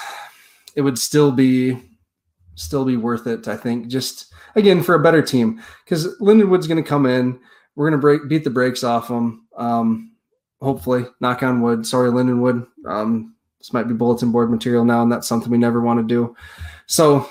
[0.75, 1.77] it would still be
[2.55, 3.47] still be worth it.
[3.47, 7.39] I think just again for a better team because Lindenwood's going to come in.
[7.75, 9.47] We're going to break beat the brakes off them.
[9.57, 10.11] Um,
[10.61, 11.85] hopefully, knock on wood.
[11.85, 12.67] Sorry, Lindenwood.
[12.85, 16.03] Um, this might be bulletin board material now, and that's something we never want to
[16.03, 16.35] do.
[16.87, 17.29] So,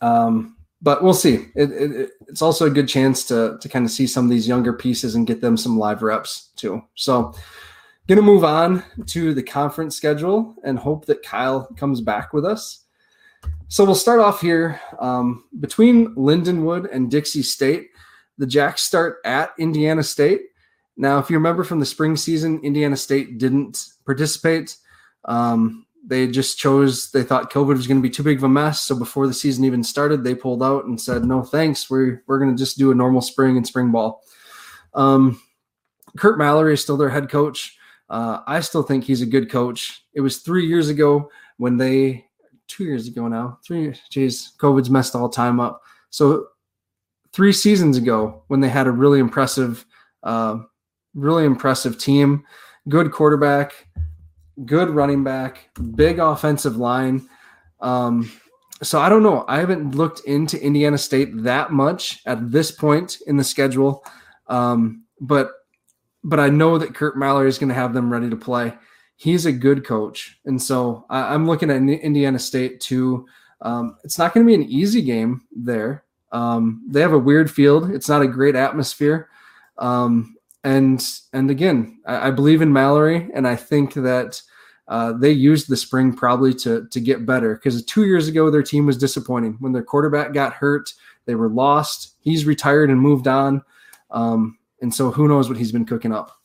[0.00, 1.46] um, but we'll see.
[1.54, 4.48] It, it, it's also a good chance to to kind of see some of these
[4.48, 6.82] younger pieces and get them some live reps too.
[6.94, 7.34] So,
[8.08, 12.84] gonna move on to the conference schedule and hope that Kyle comes back with us.
[13.68, 17.90] So we'll start off here um, between Lindenwood and Dixie State.
[18.38, 20.40] The Jacks start at Indiana State.
[20.96, 24.76] Now, if you remember from the spring season, Indiana State didn't participate.
[25.26, 28.48] Um, they just chose, they thought COVID was going to be too big of a
[28.48, 28.80] mess.
[28.80, 31.90] So before the season even started, they pulled out and said, no, thanks.
[31.90, 34.22] We're, we're going to just do a normal spring and spring ball.
[34.94, 35.40] Um,
[36.16, 37.77] Curt Mallory is still their head coach.
[38.10, 40.04] Uh, I still think he's a good coach.
[40.14, 42.24] It was three years ago when they,
[42.66, 45.82] two years ago now, three, geez, COVID's messed all time up.
[46.10, 46.48] So
[47.32, 49.84] three seasons ago when they had a really impressive,
[50.22, 50.58] uh,
[51.14, 52.44] really impressive team,
[52.88, 53.72] good quarterback,
[54.64, 57.28] good running back, big offensive line.
[57.80, 58.30] Um,
[58.82, 59.44] so I don't know.
[59.48, 64.04] I haven't looked into Indiana State that much at this point in the schedule,
[64.46, 65.52] um, but
[66.24, 68.74] but I know that Curt Mallory is going to have them ready to play.
[69.16, 73.26] He's a good coach, and so I, am looking at Indiana State too.
[73.60, 76.04] Um, it's not going to be an easy game there.
[76.30, 77.90] Um, they have a weird field.
[77.90, 79.28] It's not a great atmosphere.
[79.78, 84.42] Um, and and again, I, I, believe in Mallory, and I think that
[84.88, 88.62] uh, they used the spring probably to to get better because two years ago their
[88.62, 90.92] team was disappointing when their quarterback got hurt.
[91.26, 92.16] They were lost.
[92.20, 93.62] He's retired and moved on,
[94.10, 96.36] um, and so who knows what he's been cooking up.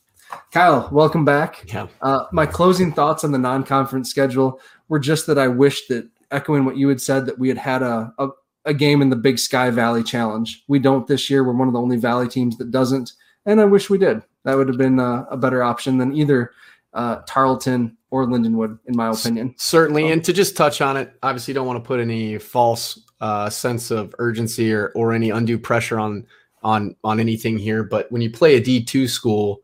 [0.50, 1.64] Kyle, welcome back.
[1.72, 1.86] Yeah.
[2.02, 6.64] Uh, my closing thoughts on the non-conference schedule were just that I wish that echoing
[6.64, 8.28] what you had said that we had had a, a
[8.64, 10.64] a game in the Big Sky Valley Challenge.
[10.68, 11.44] We don't this year.
[11.44, 13.12] We're one of the only Valley teams that doesn't,
[13.46, 14.22] and I wish we did.
[14.44, 16.52] That would have been a, a better option than either
[16.92, 19.54] uh, Tarleton or Lindenwood, in my opinion.
[19.58, 23.50] Certainly, and to just touch on it, obviously, don't want to put any false uh,
[23.50, 26.26] sense of urgency or or any undue pressure on
[26.64, 27.84] on on anything here.
[27.84, 29.60] But when you play a D two school,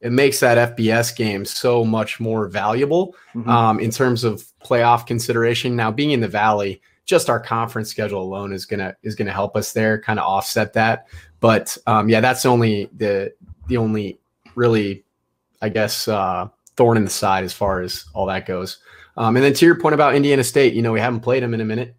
[0.00, 3.46] it makes that FBS game so much more valuable Mhm.
[3.48, 5.76] um, in terms of playoff consideration.
[5.76, 9.56] Now, being in the Valley, just our conference schedule alone is gonna is gonna help
[9.56, 11.06] us there, kind of offset that.
[11.40, 13.32] But um, yeah, that's only the
[13.68, 14.18] the only
[14.56, 15.04] really,
[15.62, 18.78] I guess, uh, thorn in the side as far as all that goes.
[19.16, 21.54] Um, and then to your point about Indiana State, you know, we haven't played them
[21.54, 21.94] in a minute.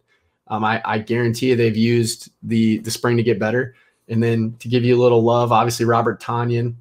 [0.47, 3.75] Um, I, I guarantee you they've used the the spring to get better.
[4.09, 6.75] And then to give you a little love, obviously Robert Tonyan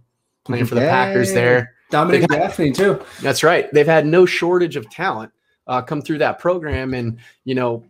[0.45, 1.75] playing for the Packers there.
[1.91, 3.03] Dominic Gaffney too.
[3.21, 3.73] That's right.
[3.73, 5.33] They've had no shortage of talent
[5.67, 6.95] uh, come through that program.
[6.95, 7.85] And, you know,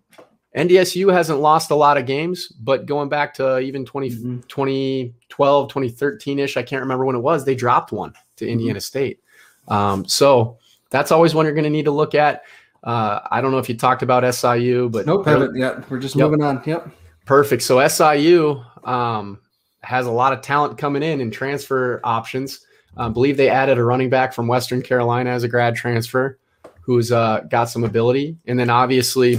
[0.57, 4.49] NDSU hasn't lost a lot of games, but going back to even 20, Mhm.
[4.49, 9.20] 2012, 2013 ish, I can't remember when it was, they dropped one to Indiana State.
[9.68, 10.59] Um, so
[10.91, 12.43] that's always one you're going to need to look at.
[12.83, 15.89] Uh, I don't know if you talked about SIU, but Nope, haven't yet.
[15.91, 16.24] We're just Yep.
[16.31, 16.62] moving on.
[16.66, 16.89] Yep.
[17.27, 17.62] Perfect.
[17.62, 19.39] So SIU um,
[19.83, 22.61] has a lot of talent coming in and transfer options.
[22.97, 26.39] I believe they added a running back from Western Carolina as a grad transfer
[26.83, 28.37] who's uh, got some ability.
[28.47, 29.39] And then obviously,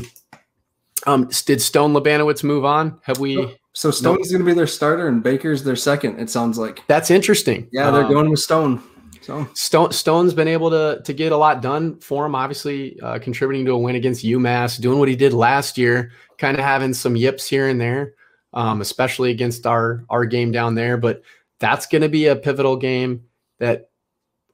[1.06, 3.00] um, did Stone Labanowitz move on?
[3.04, 3.58] Have we?
[3.74, 6.20] So Stone's going to be their starter and Baker's their second.
[6.20, 6.84] It sounds like.
[6.88, 7.68] That's interesting.
[7.72, 8.82] Yeah, they're Um, going with Stone.
[9.22, 12.36] So Stone Stone's been able to to get a lot done for him.
[12.36, 16.57] Obviously, uh, contributing to a win against UMass, doing what he did last year, kind
[16.57, 18.15] of having some yips here and there,
[18.53, 20.97] um, especially against our our game down there.
[20.97, 21.22] But
[21.59, 23.26] that's going to be a pivotal game.
[23.59, 23.91] That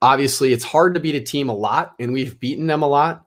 [0.01, 3.25] obviously it's hard to beat a team a lot, and we've beaten them a lot,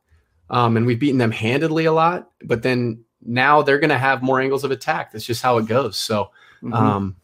[0.50, 2.30] um, and we've beaten them handedly a lot.
[2.44, 5.12] But then now they're going to have more angles of attack.
[5.12, 5.96] That's just how it goes.
[5.96, 6.30] So.
[6.62, 6.74] mhm.
[6.74, 7.16] Um,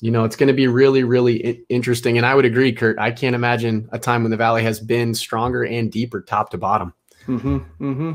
[0.00, 2.16] you know, it's going to be really, really interesting.
[2.16, 2.98] And I would agree, Kurt.
[2.98, 6.58] I can't imagine a time when the Valley has been stronger and deeper, top to
[6.58, 6.94] bottom.
[7.26, 8.12] Mm-hmm, mm-hmm.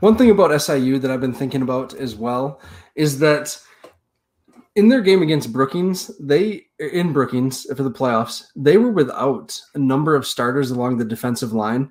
[0.00, 2.60] One thing about SIU that I've been thinking about as well
[2.94, 3.58] is that
[4.74, 9.78] in their game against Brookings, they in Brookings for the playoffs, they were without a
[9.78, 11.90] number of starters along the defensive line,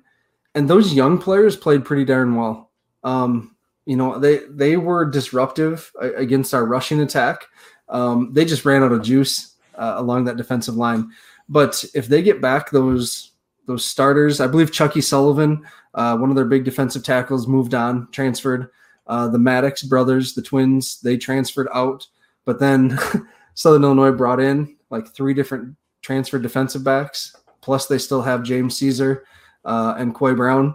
[0.54, 2.70] and those young players played pretty darn well.
[3.04, 7.46] Um, you know, they they were disruptive against our rushing attack.
[7.90, 11.10] Um, they just ran out of juice uh, along that defensive line.
[11.48, 13.32] But if they get back those
[13.66, 15.62] those starters, I believe Chucky Sullivan,
[15.94, 18.70] uh, one of their big defensive tackles, moved on, transferred.
[19.06, 22.06] Uh, the Maddox brothers, the twins, they transferred out.
[22.44, 22.98] But then
[23.54, 27.34] Southern Illinois brought in like three different transferred defensive backs.
[27.60, 29.24] Plus, they still have James Caesar
[29.64, 30.74] uh, and Quay Brown,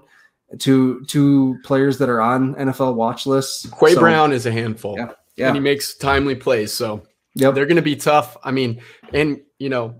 [0.59, 3.67] two two players that are on NFL watch lists.
[3.79, 6.73] Quay So, Brown is a handful, Yeah, and yeah, he makes timely plays.
[6.73, 7.03] So
[7.35, 7.55] yep.
[7.55, 8.37] they're going to be tough.
[8.43, 8.81] I mean,
[9.13, 9.95] and you know,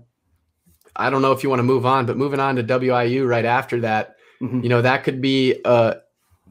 [0.96, 3.44] I don't know if you want to move on, but moving on to WIU right
[3.44, 4.62] after that, Mhm.
[4.62, 5.94] you know, that could be uh,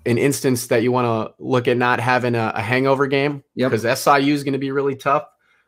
[0.05, 3.71] an instance that you want to look at not having a, a hangover game Yep.
[3.71, 5.27] because SIU is going to be really tough.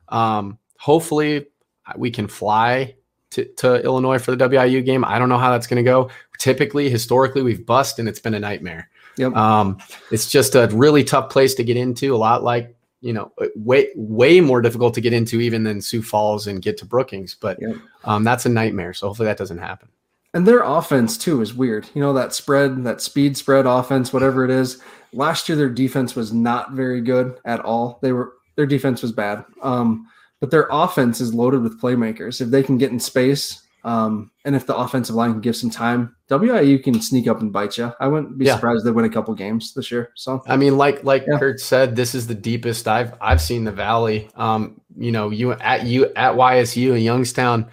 [0.09, 1.47] Um, hopefully,
[1.95, 2.95] we can fly
[3.31, 5.05] to, to Illinois for the WIU game.
[5.05, 6.09] I don't know how that's going to go.
[6.39, 8.89] Typically, historically, we've bust and it's been a nightmare.
[9.17, 9.35] Yep.
[9.35, 9.77] Um,
[10.11, 12.13] it's just a really tough place to get into.
[12.15, 16.01] A lot like you know, way way more difficult to get into even than Sioux
[16.01, 17.35] Falls and get to Brookings.
[17.35, 17.75] But Yep.
[18.03, 18.93] um, that's a nightmare.
[18.93, 19.89] So hopefully that doesn't happen.
[20.33, 21.87] And their offense too is weird.
[21.93, 24.81] You know that spread, that speed spread offense, whatever it is.
[25.13, 27.99] Last year their defense was not very good at all.
[28.01, 29.45] They were their defense was bad.
[29.61, 30.07] Um,
[30.41, 32.41] but their offense is loaded with playmakers.
[32.41, 35.69] If they can get in space, um, and if the offensive line can give some
[35.69, 37.93] time, WIU can sneak up and bite you.
[37.99, 38.55] I wouldn't be Yeah.
[38.55, 40.09] surprised if they win a couple games this year.
[40.15, 41.37] So I mean, like like Yeah.
[41.39, 44.27] Kurt said, this is the deepest I've I've seen the valley.
[44.35, 47.67] Um, you know, you at you at YSU in Youngstown,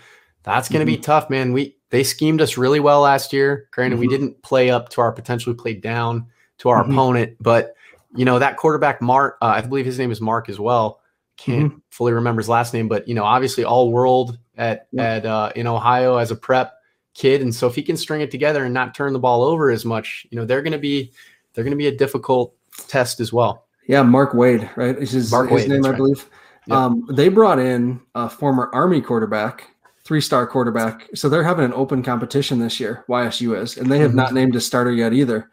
[0.45, 1.53] that's going to be tough, man.
[1.53, 3.69] We they schemed us really well last year.
[3.73, 4.11] Granted, we Mhm.
[4.11, 5.53] didn't play up to our potential.
[5.53, 6.27] We played down
[6.59, 6.93] to our Mhm.
[6.93, 7.75] opponent, but
[8.15, 11.01] you know that quarterback Mark, uh, I believe his name is Mark as well.
[11.45, 15.03] Can't fully remember his last name, but you know, obviously all world at Yeah.
[15.03, 16.75] at uh, in Ohio as a prep
[17.15, 19.71] kid, and so if he can string it together and not turn the ball over
[19.71, 21.13] as much, you know, they're going to be
[21.55, 22.55] they're going to be a difficult
[22.89, 23.67] test as well.
[23.89, 24.97] Yeah, Mark Waid, right?
[24.97, 25.97] Is his, Mark his Waid, name, I right.
[25.97, 26.29] believe.
[26.69, 26.77] Yep.
[26.79, 29.69] Um, they brought in a former Army quarterback,
[30.05, 31.09] three-star quarterback.
[31.17, 33.05] So they're having an open competition this year.
[33.09, 34.15] YSU is, and they have Mhm.
[34.15, 35.51] not named a starter yet either.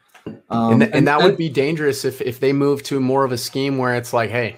[0.52, 3.32] Um, and, th- and that would be dangerous if if they move to more of
[3.32, 4.58] a scheme where it's like, hey,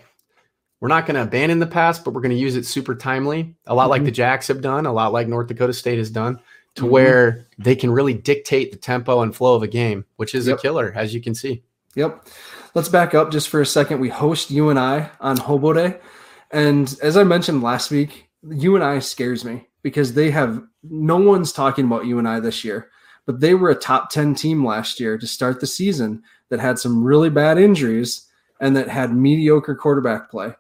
[0.82, 3.56] we're not going to abandon the pass, but we're going to use it super timely,
[3.68, 4.06] a lot like Mhm.
[4.06, 6.40] the Jacks have done, a lot like North Dakota State has done,
[6.76, 6.90] to Mhm.
[6.90, 10.58] where they can really dictate the tempo and flow of a game, which is Yep.
[10.58, 11.64] a killer, as you can see.
[11.96, 12.28] Yep.
[12.74, 14.00] Let's back up just for a second.
[14.00, 15.98] We host UNI on Hobo Day.
[16.50, 21.86] And as I mentioned last week, UNI scares me because they have no one's talking
[21.86, 22.88] about UNI this year,
[23.26, 26.80] but they were a top 10 team last year to start the season that had
[26.80, 28.28] some really bad injuries
[28.60, 30.56] and that had mediocre quarterback play.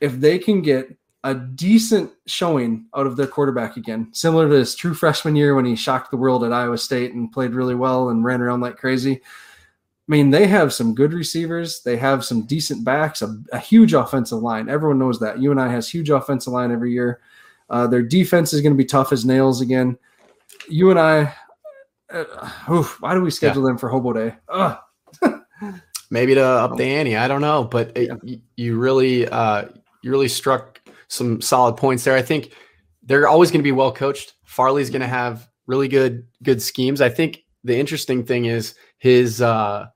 [0.00, 4.74] If they can get a decent showing out of their quarterback again, similar to his
[4.74, 8.08] true freshman year when he shocked the world at Iowa State and played really well
[8.08, 9.16] and ran around like crazy.
[9.16, 11.82] I mean, they have some good receivers.
[11.82, 14.68] They have some decent backs, a, a huge offensive line.
[14.68, 15.40] Everyone knows that.
[15.40, 17.20] UNI has huge offensive line every year.
[17.68, 19.96] Uh, their defense is going to be tough as nails again.
[20.68, 21.28] UNI,
[22.12, 22.24] uh,
[22.72, 24.34] oof, why do we schedule them for Hobo Day?
[24.48, 24.78] Ugh.
[26.10, 28.36] Maybe to up the ante, I don't know, but it, Yeah.
[28.56, 29.66] you really uh,
[30.02, 32.16] you really struck some solid points there.
[32.16, 32.52] I think
[33.02, 34.34] they're always going to be well coached.
[34.44, 37.00] Farley's going to have really good good schemes.
[37.00, 39.86] I think the interesting thing is his uh,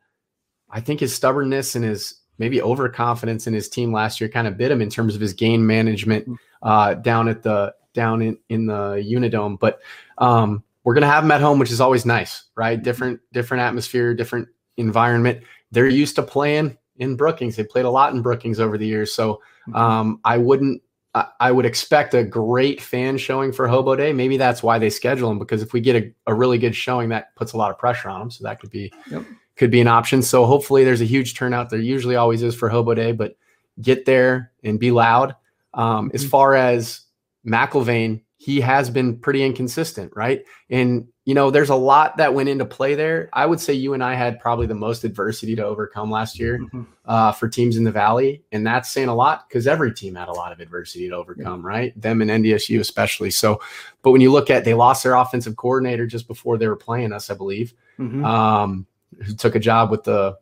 [0.70, 4.57] I think his stubbornness and his maybe overconfidence in his team last year kind of
[4.57, 6.28] bit him in terms of his game management
[6.62, 9.59] uh, down at the down in, in the Unidome.
[9.59, 9.80] But
[10.18, 12.82] um, we're gonna have him at home, which is always nice, right?
[12.82, 15.42] Different different atmosphere, different environment.
[15.70, 17.57] They're used to playing in Brookings.
[17.57, 19.40] They played a lot in Brookings over the years, so
[19.73, 20.83] um, I wouldn't.
[21.15, 24.12] I, I would expect a great fan showing for Hobo Day.
[24.12, 27.09] Maybe that's why they schedule them because if we get a, a really good showing,
[27.11, 28.31] that puts a lot of pressure on them.
[28.31, 29.25] So that could be Yep.
[29.57, 30.21] could be an option.
[30.23, 31.71] So hopefully there's a huge turnout.
[31.71, 33.37] There usually always is for Hobo Day, but
[33.81, 35.37] get there and be loud.
[35.75, 36.29] Um, As Mhm.
[36.31, 37.03] far as
[37.47, 40.43] McElvain, he has been pretty inconsistent, right?
[40.71, 43.31] And you know, there's a lot that went into play there.
[43.33, 46.83] I would say UNI had probably the most adversity to overcome last year mm-hmm.
[47.07, 50.29] uh, for teams in the Valley, and that's saying a lot because every team had
[50.29, 51.66] a lot of adversity to overcome, yeah.
[51.66, 52.01] right?
[52.01, 53.31] Them and NDSU especially.
[53.31, 53.61] So,
[54.03, 57.12] but when you look at, they lost their offensive coordinator just before they were playing
[57.12, 58.22] us, I believe, mm-hmm.
[58.22, 58.87] um,
[59.22, 60.37] who took a job with the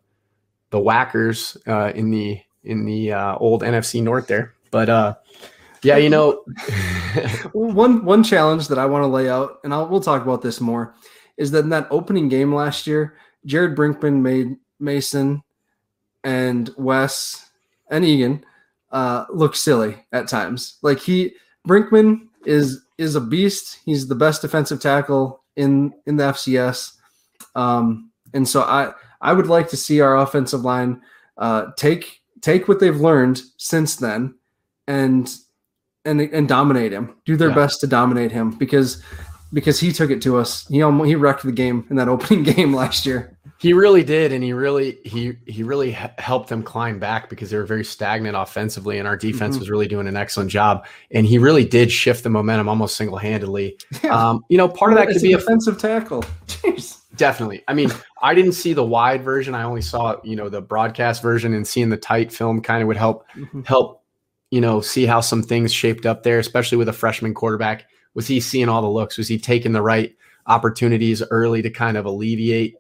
[0.71, 4.89] the Whackers uh, in the in the uh, old NFC North there, but.
[4.89, 5.15] uh
[5.83, 6.45] yeah, you know,
[7.53, 10.61] one one challenge that I want to lay out, and I'll, we'll talk about this
[10.61, 10.95] more,
[11.37, 13.17] is that in that opening game last year,
[13.47, 15.43] Jared Brinkman made Mason
[16.25, 17.51] and Wes
[17.91, 18.45] and Egan
[18.91, 20.79] uh, look silly at times.
[20.83, 21.35] Like he
[21.67, 23.81] Brinkman is is a beast.
[23.85, 26.93] He's the best defensive tackle in in the FCS,
[27.55, 31.01] um, and so I I would like to see our offensive line
[31.39, 34.35] uh, take take what they've learned since then
[34.87, 35.37] and
[36.05, 37.15] and and dominate him.
[37.25, 37.55] Do their yeah.
[37.55, 39.03] best to dominate him because
[39.53, 40.67] because he took it to us.
[40.69, 43.37] He almost, he wrecked the game in that opening game last year.
[43.59, 47.57] He really did, and he really he he really helped them climb back because they
[47.57, 49.61] were very stagnant offensively, and our defense mm-hmm.
[49.61, 50.85] was really doing an excellent job.
[51.13, 53.79] And he really did shift the momentum almost single handedly.
[54.03, 54.31] Yeah.
[54.31, 56.23] Um, you know, part of that could be a defensive tackle.
[56.49, 57.03] Jeez.
[57.15, 57.63] Definitely.
[57.69, 57.91] I mean,
[58.21, 59.55] I didn't see the wide version.
[59.55, 62.89] I only saw you know the broadcast version, and seeing the tight film kind of
[62.89, 63.63] would help mm-hmm.
[63.63, 64.02] help
[64.53, 67.87] you know, see how some things shaped up there, especially with a freshman quarterback.
[68.13, 69.17] Was he seeing all the looks?
[69.17, 70.15] Was he taking the right
[70.47, 72.77] opportunities early to kind of alleviate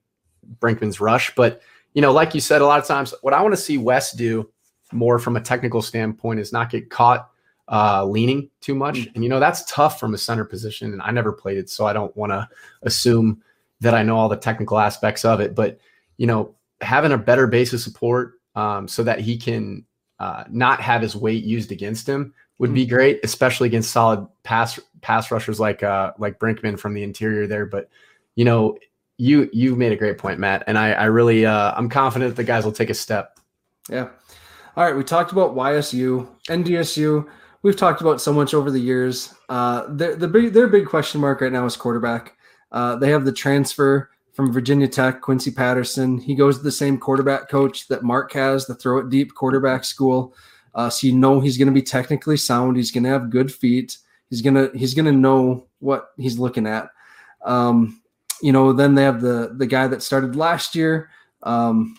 [0.61, 1.35] Brinkman's rush?
[1.35, 1.63] But,
[1.95, 4.13] you know, like you said, a lot of times what I want to see Wes
[4.13, 4.51] do
[4.93, 7.31] more from a technical standpoint is not get caught
[7.69, 8.97] uh, leaning too much.
[8.97, 9.15] Mm.
[9.15, 10.93] And, you know, that's tough from a center position.
[10.93, 12.47] And I never played it, so I don't want to
[12.83, 13.41] assume
[13.81, 15.55] that I know all the technical aspects of it.
[15.55, 15.79] But,
[16.19, 19.87] you know, having a better base of support um, so that he can
[20.23, 22.91] uh, not have his weight used against him would be hmm.
[22.91, 27.67] great, especially against solid pass pass rushers like uh, like Brinkman from the interior there.
[27.67, 27.89] But
[28.37, 28.79] you know,
[29.19, 32.45] you you've made a great point, Matt, and I, I really uh, I'm confident the
[32.45, 33.37] guys will take a step.
[33.91, 34.11] Yeah.
[34.77, 37.29] All right, we talked about YSU, NDSU.
[37.63, 39.35] We've talked about so much over the years.
[39.49, 42.37] Uh, the big their big question mark right now is quarterback.
[42.71, 46.19] Uh, they have the transfer from Virginia Tech, Quincy Patterson.
[46.19, 49.85] He goes to the same quarterback coach that Mark has, the throw it deep quarterback
[49.85, 50.35] school.
[50.75, 52.77] Uh, so you know he's going to be technically sound.
[52.77, 53.99] He's going to have good feet.
[54.31, 56.89] He's gonna he's gonna know what he's looking at.
[57.45, 58.01] Um,
[58.41, 61.11] you know, then they have the the guy that started last year
[61.43, 61.99] um,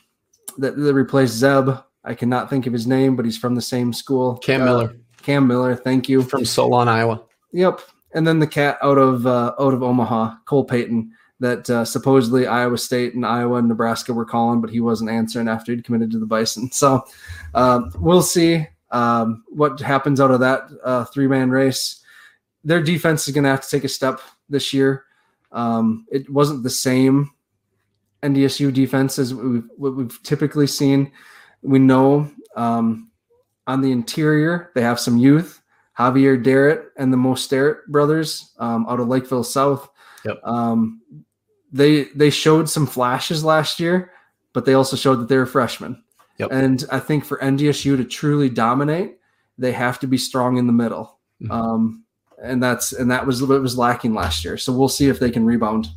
[0.58, 1.70] that, that replaced Zeb.
[2.04, 4.38] I cannot think of his name, but he's from the same school.
[4.40, 4.96] Cam uh, Miller.
[5.22, 5.76] Cam Miller.
[5.76, 6.24] Thank you.
[6.24, 7.22] From Solon, Iowa.
[7.52, 7.82] Yep.
[8.16, 11.12] And then the cat out of uh, out of Omaha, Cole Payton
[11.44, 15.50] that uh, supposedly Iowa State and Iowa and Nebraska were calling, but he wasn't answering
[15.50, 16.70] after he'd committed to the Bison.
[16.84, 17.04] So
[17.54, 22.02] um, we'll see um, what happens out of that uh, three man race.
[22.64, 25.04] Their defense is going to have to take a step this year.
[25.52, 27.32] Um, it wasn't the same
[28.24, 31.12] NDSU defense as we've, what we've typically seen.
[31.62, 33.12] We know um,
[33.68, 35.62] on the interior they have some youth.
[36.00, 39.90] Javier Darrett and the Mostaert brothers um, out of Lakeville South.
[40.26, 40.40] Yep.
[40.44, 41.02] Um,
[41.74, 44.12] they they showed some flashes last year,
[44.54, 46.02] but they also showed that they were freshmen.
[46.38, 46.52] Yep.
[46.52, 49.18] And I think for NDSU to truly dominate,
[49.58, 51.20] they have to be strong in the middle.
[51.42, 51.52] Mm-hmm.
[51.52, 52.04] Um,
[52.42, 54.58] and that's and that was what was lacking last year.
[54.58, 55.90] So we'll see if they can rebound.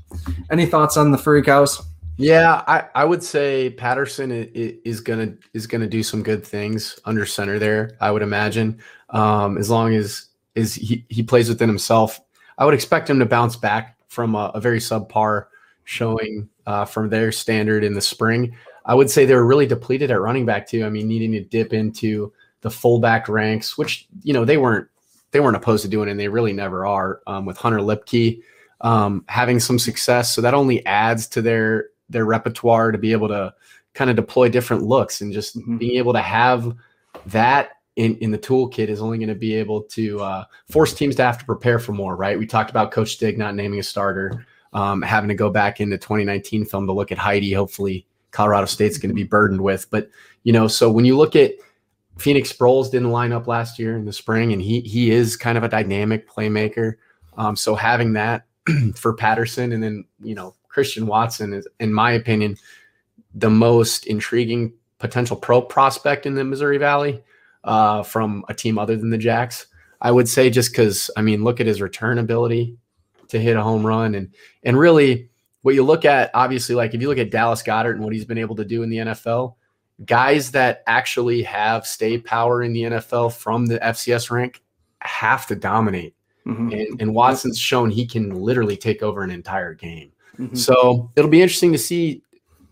[0.51, 1.83] Any thoughts on the furry cows?
[2.18, 7.27] Yeah, I, I would say Patterson is gonna is gonna do some good things under
[7.27, 7.97] center there.
[8.01, 8.79] I would imagine,
[9.11, 12.20] um, as long as is he, he plays within himself.
[12.57, 15.47] I would expect him to bounce back from a, a very subpar
[15.87, 18.55] showing uh, from their standard in the spring.
[18.84, 20.84] I would say they were really depleted at running back too.
[20.84, 24.89] I mean, needing to dip into the fullback ranks, which you know they weren't
[25.30, 27.22] they weren't opposed to doing, and they really never are.
[27.26, 28.43] Um, with Hunter Luepke
[28.82, 33.28] um, having some success, so that only adds to their their repertoire to be able
[33.28, 33.55] to
[33.95, 35.78] kind of deploy different looks and just mm-hmm.
[35.78, 36.76] being able to have
[37.26, 41.16] that in, in the toolkit is only going to be able to uh, force teams
[41.16, 42.39] to have to prepare for more, right?
[42.39, 44.47] We talked about Coach Stig not naming a starter
[44.77, 47.51] um, having to go back into 2019 film to look at Heidi.
[47.55, 49.91] Hopefully, Colorado State's going to be burdened with.
[49.91, 50.11] But
[50.43, 51.53] you know, so when you look at
[52.18, 55.57] Phoenix Sproles didn't line up last year in the spring, and he he is kind
[55.57, 56.97] of a dynamic playmaker.
[57.39, 58.45] Um, so having that
[58.95, 62.59] for Patterson, and then you know Christian Watson is, in my opinion,
[63.35, 67.22] the most intriguing potential pro prospect in the Missouri Valley
[67.64, 69.68] uh, from a team other than the Jacks.
[70.03, 72.77] I would say just because I mean, look at his return ability
[73.29, 74.14] to hit a home run.
[74.14, 75.31] And and really
[75.62, 78.24] what you look at, obviously, like if you look at Dallas Goedert and what he's
[78.24, 79.55] been able to do in the NFL,
[80.05, 84.62] guys that actually have stay power in the NFL from the FCS rank
[85.01, 86.14] have to dominate.
[86.47, 86.72] mm-hmm.
[86.72, 90.12] and, and, Watson's shown he can literally take over an entire game.
[90.39, 90.55] Mm-hmm.
[90.55, 92.22] So it'll be interesting to see.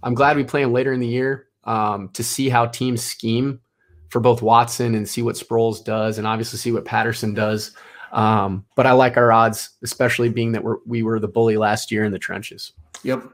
[0.02, 3.61] I'm glad we play him later in the year um, to see how teams scheme
[4.09, 7.72] for both Watson and see what Sproles does, and obviously see what Patterson does.
[8.14, 11.90] Um, but I like our odds, especially being that we're, we were the bully last
[11.90, 12.72] year in the trenches.
[13.02, 13.24] Yep,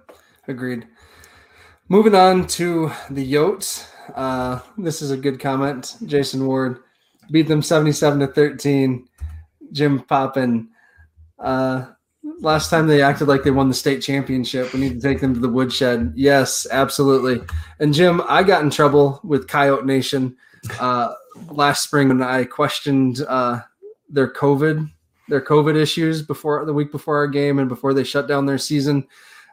[0.48, 0.88] agreed.
[1.88, 3.86] Moving on to the Yotes.
[4.14, 5.96] Uh, this is a good comment.
[6.06, 6.78] Jason Ward
[7.30, 9.06] beat them 77 to 13.
[9.72, 10.70] Jim Poppin.
[11.38, 11.86] Uh,
[12.40, 14.72] last time they acted like they won the state championship.
[14.72, 16.12] We need to take them to the woodshed.
[16.16, 17.40] Yes, absolutely.
[17.78, 20.36] And Jim, I got in trouble with Coyote Nation
[20.78, 21.12] uh,
[21.48, 23.60] last spring when I questioned uh,
[24.10, 24.90] their COVID,
[25.28, 28.58] their COVID issues before the week before our game and before they shut down their
[28.58, 29.06] season.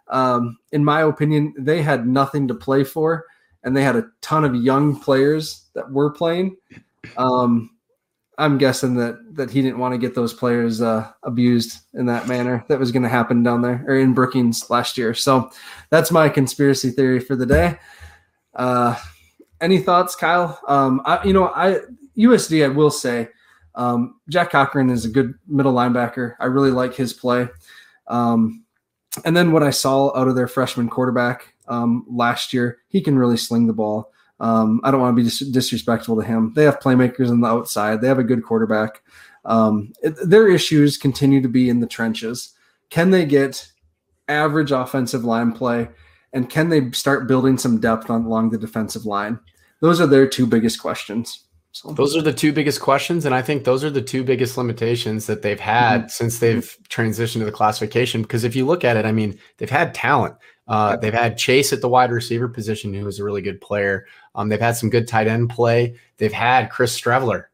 [0.09, 3.25] Um, in my opinion, they had nothing to play for,
[3.63, 6.57] and they had a ton of young players that were playing.
[7.17, 7.71] Um,
[8.39, 12.27] I'm guessing that that he didn't want to get those players uh, abused in that
[12.27, 12.63] manner.
[12.69, 15.13] That was going to happen down there or in Brookings last year.
[15.13, 15.49] So
[15.89, 17.79] that's my conspiracy theory for the day.
[18.53, 18.95] Uh,
[19.59, 20.59] any thoughts, Kyle?
[20.67, 21.79] Um, I, you know, I
[22.17, 22.63] USD.
[22.63, 23.29] I will say,
[23.77, 26.35] um, Jack Cochrane is a good middle linebacker.
[26.39, 27.47] I really like his play.
[28.07, 28.65] Um,
[29.23, 33.17] and then what I saw out of their freshman quarterback um, last year, he can
[33.17, 34.11] really sling the ball.
[34.39, 36.53] Um, I don't want to be dis- disrespectful to him.
[36.55, 38.01] They have playmakers on the outside.
[38.01, 39.01] They have a good quarterback.
[39.45, 42.53] Um, it, their issues continue to be in the trenches.
[42.89, 43.71] Can they get
[44.27, 45.87] average offensive line play,
[46.33, 49.39] and can they start building some depth on, along the defensive line?
[49.81, 51.46] Those are their two biggest questions.
[51.77, 51.91] So.
[51.91, 55.27] Those are the two biggest questions, and I think those are the two biggest limitations
[55.27, 56.09] that they've had mm-hmm.
[56.09, 58.23] since they've transitioned to the classification.
[58.23, 60.33] Because if you look at it, I mean, they've had talent.
[60.67, 64.07] Uh, they've had Chase at the wide receiver position, who is a really good player.
[64.33, 65.99] Um, they've had some good tight end play.
[66.17, 67.45] They've had Chris Streveler,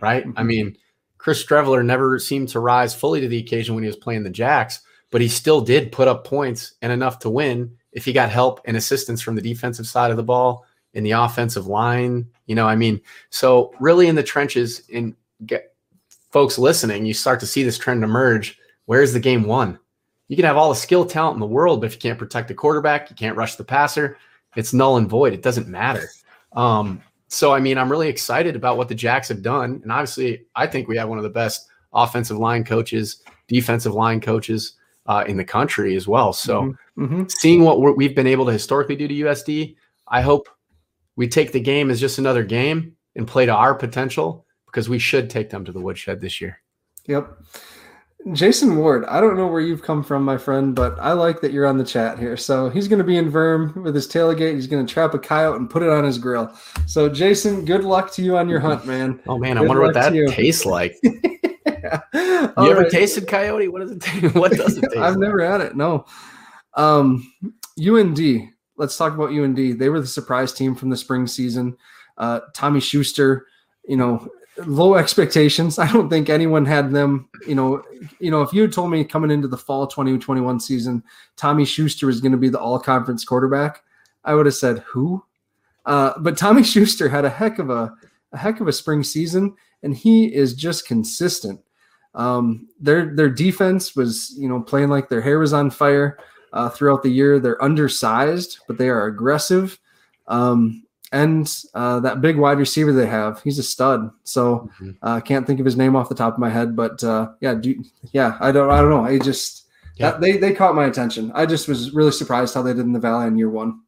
[0.00, 0.24] right?
[0.24, 0.38] Mm-hmm.
[0.38, 0.76] I mean,
[1.18, 4.30] Chris Streveler never seemed to rise fully to the occasion when he was playing the
[4.30, 4.80] Jacks,
[5.10, 8.60] but he still did put up points and enough to win if he got help
[8.64, 10.64] and assistance from the defensive side of the ball
[10.94, 12.26] in the offensive line.
[12.46, 15.16] You know, I mean, so really in the trenches, in
[15.46, 15.74] get
[16.30, 18.58] folks listening, you start to see this trend emerge.
[18.86, 19.78] Where's the game won?
[20.28, 22.48] You can have all the skill talent in the world, but if you can't protect
[22.48, 24.16] the quarterback, you can't rush the passer,
[24.56, 25.32] it's null and void.
[25.32, 26.08] It doesn't matter.
[26.54, 29.80] Um, so, I mean, I'm really excited about what the Jacks have done.
[29.82, 34.20] And obviously, I think we have one of the best offensive line coaches, defensive line
[34.20, 34.74] coaches
[35.06, 36.32] uh, in the country as well.
[36.32, 37.04] So, mm-hmm.
[37.04, 37.22] Mm-hmm.
[37.28, 39.76] seeing what we've been able to historically do to USD,
[40.08, 40.48] I hope
[41.16, 44.98] we take the game as just another game and play to our potential because we
[44.98, 46.58] should take them to the woodshed this year.
[47.06, 47.28] Yep.
[48.32, 51.52] Jason Ward, I don't know where you've come from, my friend, but I like that
[51.52, 52.36] you're on the chat here.
[52.36, 54.54] So he's going to be in Verm with his tailgate.
[54.54, 56.56] He's going to trap a coyote and put it on his grill.
[56.86, 59.20] So, Jason, good luck to you on your hunt, man.
[59.26, 59.56] Oh, man.
[59.56, 60.96] Good I wonder what that tastes like.
[61.02, 62.00] yeah.
[62.14, 62.90] You All ever right.
[62.90, 63.66] tasted coyote?
[63.66, 64.34] What does it taste?
[64.36, 65.18] What does it taste I've like?
[65.18, 65.74] never had it.
[65.74, 66.06] No.
[66.74, 67.32] Um,
[67.84, 68.18] UND.
[68.82, 69.78] Let's talk about UND.
[69.78, 71.76] They were the surprise team from the spring season.
[72.18, 73.46] Uh, Tommy Schuster,
[73.86, 74.28] you know,
[74.66, 75.78] low expectations.
[75.78, 77.28] I don't think anyone had them.
[77.46, 77.84] You know,
[78.18, 81.04] you know, if you had told me coming into the fall 2021 season,
[81.36, 83.84] Tommy Schuster was going to be the all conference quarterback,
[84.24, 85.24] I would have said who.
[85.86, 87.94] Uh, but Tommy Schuster had a heck of a,
[88.32, 89.54] a heck of a spring season,
[89.84, 91.60] and he is just consistent.
[92.16, 96.18] Um, their their defense was you know playing like their hair was on fire
[96.52, 97.38] uh, throughout the year.
[97.38, 99.78] They're undersized, but they are aggressive.
[100.26, 104.10] Um, and uh, that big wide receiver they have, he's a stud.
[104.24, 104.90] So I mm-hmm.
[105.02, 107.54] uh, can't think of his name off the top of my head, but uh, yeah,
[107.54, 109.04] do, yeah, I don't, I don't know.
[109.04, 109.66] I just
[109.96, 110.12] yeah.
[110.12, 111.30] that, they they caught my attention.
[111.34, 113.82] I just was really surprised how they did in the Valley in year one.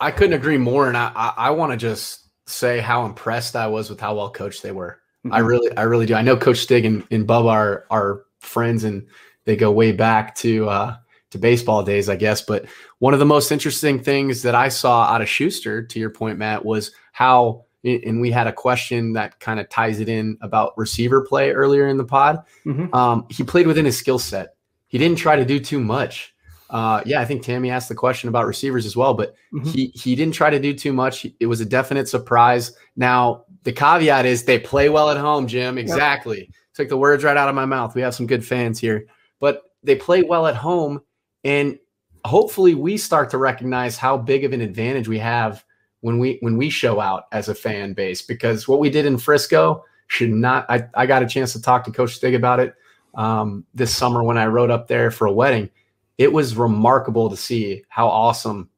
[0.00, 3.66] I couldn't agree more, and I I, I want to just say how impressed I
[3.66, 5.00] was with how well coached they were.
[5.26, 5.34] Mm-hmm.
[5.34, 6.14] I really I really do.
[6.14, 9.08] I know Coach Stig and, and Bub are are friends, and
[9.44, 10.96] they go way back to uh,
[11.30, 12.42] to baseball days, I guess.
[12.42, 12.66] But
[12.98, 16.38] one of the most interesting things that I saw out of Schuster, to your point,
[16.38, 20.76] Matt, was how, and we had a question that kind of ties it in about
[20.76, 22.42] receiver play earlier in the pod.
[22.64, 22.94] Mm-hmm.
[22.94, 24.54] Um, he played within his skill set.
[24.88, 26.34] He didn't try to do too much.
[26.70, 29.68] Uh, yeah, I think Tammy asked the question about receivers as well, but mm-hmm.
[29.68, 31.26] he he didn't try to do too much.
[31.40, 32.72] It was a definite surprise.
[32.96, 35.78] Now the caveat is they play well at home, Jim.
[35.78, 36.40] Exactly.
[36.40, 36.48] Yep.
[36.74, 37.94] Took the words right out of my mouth.
[37.94, 39.06] We have some good fans here,
[39.40, 41.00] but they play well at home
[41.48, 41.78] and
[42.26, 45.64] hopefully we start to recognize how big of an advantage we have
[46.00, 49.16] when we when we show out as a fan base because what we did in
[49.16, 52.74] Frisco should not I, I got a chance to talk to Coach Stig about it
[53.14, 55.70] um, this summer when I rode up there for a wedding.
[56.18, 58.68] It was remarkable to see how awesome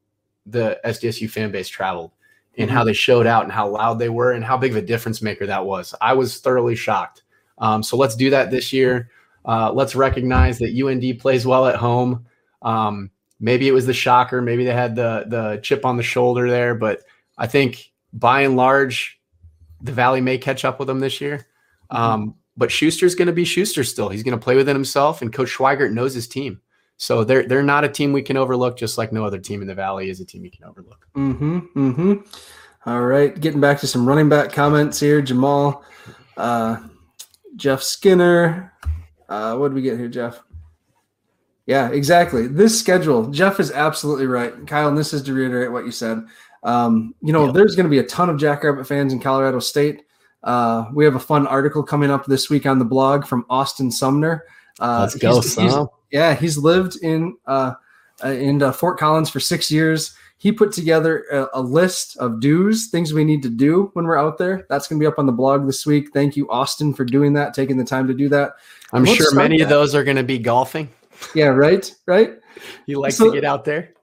[0.45, 2.11] the SDSU fan base traveled
[2.57, 2.77] and mm-hmm.
[2.77, 5.21] how they showed out and how loud they were and how big of a difference
[5.21, 5.93] maker that was.
[5.99, 7.23] I was thoroughly shocked.
[7.57, 9.09] Um, so let's do that this year.
[9.43, 12.25] Uh, let's recognize that UND plays well at home.
[12.61, 14.41] Um, maybe it was the shocker.
[14.41, 17.03] Maybe they had the the chip on the shoulder there, but
[17.37, 19.19] I think by and large,
[19.81, 21.47] the Valley may catch up with them this year.
[21.91, 21.95] Mm-hmm.
[21.95, 24.09] Um, but Schuster's going to be Schuster still.
[24.09, 26.61] He's going to play within himself, and Coach Schweigert knows his team.
[26.97, 29.67] So they're they're not a team we can overlook, just like no other team in
[29.67, 31.07] the Valley is a team you can overlook.
[31.15, 31.59] Mm-hmm.
[31.75, 32.13] Mm-hmm.
[32.85, 35.21] All right, getting back to some running back comments here.
[35.21, 35.83] Jamal,
[36.37, 36.77] uh,
[37.55, 38.73] Jeff Skinner.
[39.27, 40.41] Uh, what did we get here, Jeff?
[41.71, 42.47] Yeah, exactly.
[42.47, 44.67] This schedule, Jeff is absolutely right.
[44.67, 46.21] Kyle, and this is to reiterate what you said.
[46.63, 50.03] Um, you know, there's going to be a ton of Jackrabbit fans in Colorado State.
[50.43, 53.89] Uh, we have a fun article coming up this week on the blog from Austin
[53.89, 54.43] Sumner.
[54.81, 55.73] Uh, Let's go, he's, he's,
[56.11, 57.75] yeah, he's lived in uh,
[58.21, 60.13] uh, in uh, Fort Collins for six years.
[60.39, 64.17] He put together a, a, list of do's, things we need to do when we're
[64.17, 64.65] out there.
[64.67, 66.11] That's going to be up on the blog this week.
[66.13, 68.55] Thank you, Austin, for doing that, taking the time to do that.
[68.91, 69.63] I'm sure many that.
[69.63, 70.89] of those are going to be golfing.
[71.35, 72.33] Yeah, right, right.
[72.85, 73.93] He likes so, to get out there.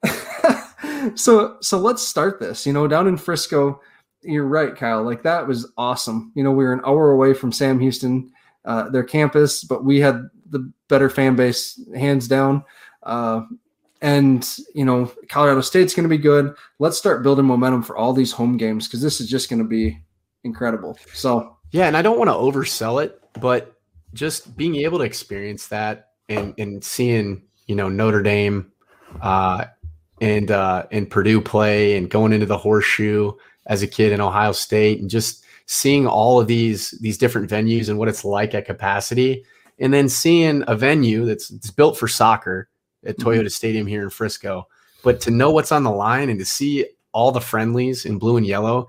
[1.15, 2.65] so, so let's start this.
[2.65, 3.81] You know, down in Frisco,
[4.21, 5.03] you're right, Kyle.
[5.03, 6.31] Like that was awesome.
[6.35, 8.31] You know, we were an hour away from Sam Houston,
[8.65, 12.63] uh, their campus, but we had the better fan base, hands down.
[13.03, 13.41] Uh,
[14.01, 16.55] and you know, Colorado State's going to be good.
[16.79, 19.67] Let's start building momentum for all these home games because this is just going to
[19.67, 20.01] be
[20.43, 20.97] incredible.
[21.13, 23.75] So yeah, and I don't want to oversell it, but
[24.13, 28.71] just being able to experience that and and seeing you know Notre Dame
[29.21, 29.65] uh,
[30.21, 33.33] and uh, and Purdue play and going into the horseshoe
[33.65, 37.89] as a kid in Ohio State and just seeing all of these these different venues
[37.89, 39.43] and what it's like at capacity
[39.79, 42.69] and then seeing a venue that's, built for soccer
[43.05, 43.29] at mm-hmm.
[43.29, 43.47] Toyota mm-hmm.
[43.47, 44.67] Stadium here in Frisco,
[45.03, 48.37] but to know what's on the line and to see all the friendlies in blue
[48.37, 48.87] and yellow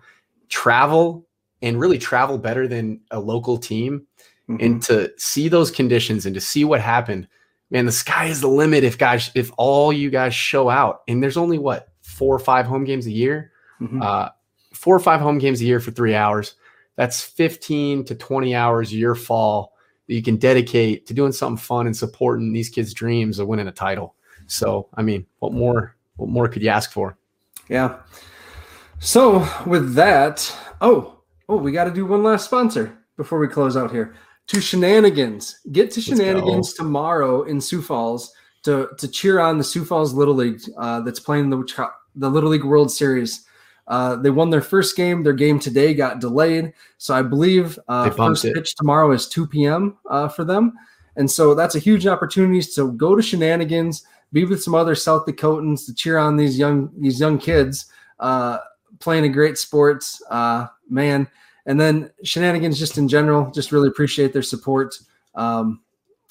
[0.48, 1.26] travel
[1.62, 4.06] and really travel better than a local team
[4.50, 4.64] mm-hmm.
[4.64, 7.26] and to see those conditions and to see what happened
[7.70, 11.22] man the sky is the limit if guys if all you guys show out and
[11.22, 14.02] there's only what four or five home games a year mm-hmm.
[14.02, 14.28] uh,
[14.72, 16.54] four or five home games a year for three hours
[16.96, 19.72] that's 15 to 20 hours your fall
[20.06, 23.68] that you can dedicate to doing something fun and supporting these kids' dreams of winning
[23.68, 24.16] a title.
[24.48, 25.96] So, I mean, what more?
[26.16, 27.16] What more could you ask for?
[27.68, 28.00] Yeah.
[28.98, 33.76] So with that, oh, oh, we got to do one last sponsor before we close
[33.76, 34.14] out here.
[34.50, 38.32] To Shenanigans, get to Shenanigans tomorrow in Sioux Falls
[38.64, 42.50] to to cheer on the Sioux Falls Little League uh, that's playing the the Little
[42.50, 43.46] League World Series.
[43.86, 45.22] Uh, they won their first game.
[45.22, 48.52] Their game today got delayed, so I believe uh, first it.
[48.52, 49.96] pitch tomorrow is 2 p.m.
[50.10, 50.72] Uh, for them,
[51.14, 55.26] and so that's a huge opportunity to go to Shenanigans, be with some other South
[55.26, 57.86] Dakotans to cheer on these young these young kids
[58.18, 58.58] uh,
[58.98, 61.28] playing a great sports, uh, man.
[61.66, 64.98] And then Shenanigans, just in general, just really appreciate their support,
[65.34, 65.80] um,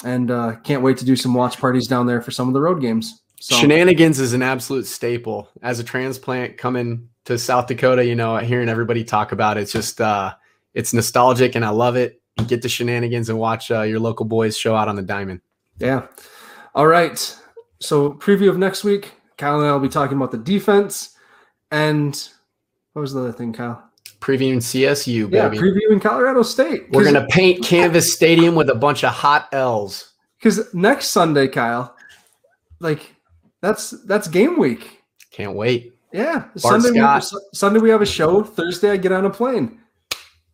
[0.04, 2.62] and uh, can't wait to do some watch parties down there for some of the
[2.62, 3.22] road games.
[3.40, 3.56] So.
[3.56, 8.70] Shenanigans is an absolute staple as a transplant coming to South Dakota, you know, hearing
[8.70, 10.34] everybody talk about it, it's just uh,
[10.74, 12.22] it's nostalgic and I love it.
[12.40, 15.42] You get to shenanigans and watch uh, your local boys show out on the diamond.
[15.78, 16.08] Yeah.
[16.74, 17.38] All right.
[17.80, 21.16] So preview of next week, Kyle and I will be talking about the defense
[21.72, 22.30] and
[22.94, 23.89] what was the other thing, Kyle?
[24.20, 25.56] Previewing CSU, baby.
[25.56, 26.92] Yeah, previewing Colorado State.
[26.92, 30.14] We're gonna paint Canvas Stadium with a bunch of hot L's.
[30.38, 31.96] Because next Sunday, Kyle,
[32.80, 33.16] like
[33.62, 35.02] that's that's game week.
[35.32, 35.94] Can't wait.
[36.12, 37.22] Yeah, Sunday we,
[37.54, 38.44] Sunday we have a show.
[38.44, 39.80] Thursday I get on a plane.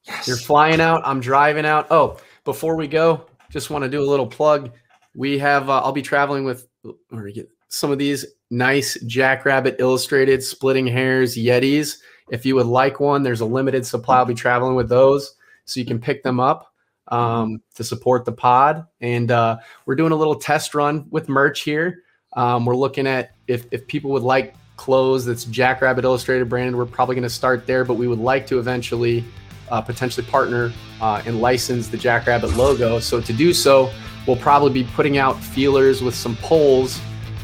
[0.03, 0.27] Yes.
[0.27, 1.01] You're flying out.
[1.05, 1.87] I'm driving out.
[1.89, 4.71] Oh, before we go, just want to do a little plug.
[5.15, 5.69] We have.
[5.69, 10.87] Uh, I'll be traveling with Where we get some of these nice Jackrabbit illustrated splitting
[10.87, 11.97] hairs Yetis.
[12.29, 14.17] If you would like one, there's a limited supply.
[14.17, 15.35] I'll be traveling with those,
[15.65, 16.73] so you can pick them up
[17.09, 18.85] um, to support the pod.
[19.01, 22.03] And uh, we're doing a little test run with merch here.
[22.33, 26.75] Um, we're looking at if if people would like clothes that's Jackrabbit Illustrated branded.
[26.75, 29.23] We're probably going to start there, but we would like to eventually
[29.69, 32.99] uh, potentially partner uh, and license the Jackrabbit logo.
[32.99, 33.91] So to do so,
[34.27, 36.99] we'll probably be putting out feelers with some polls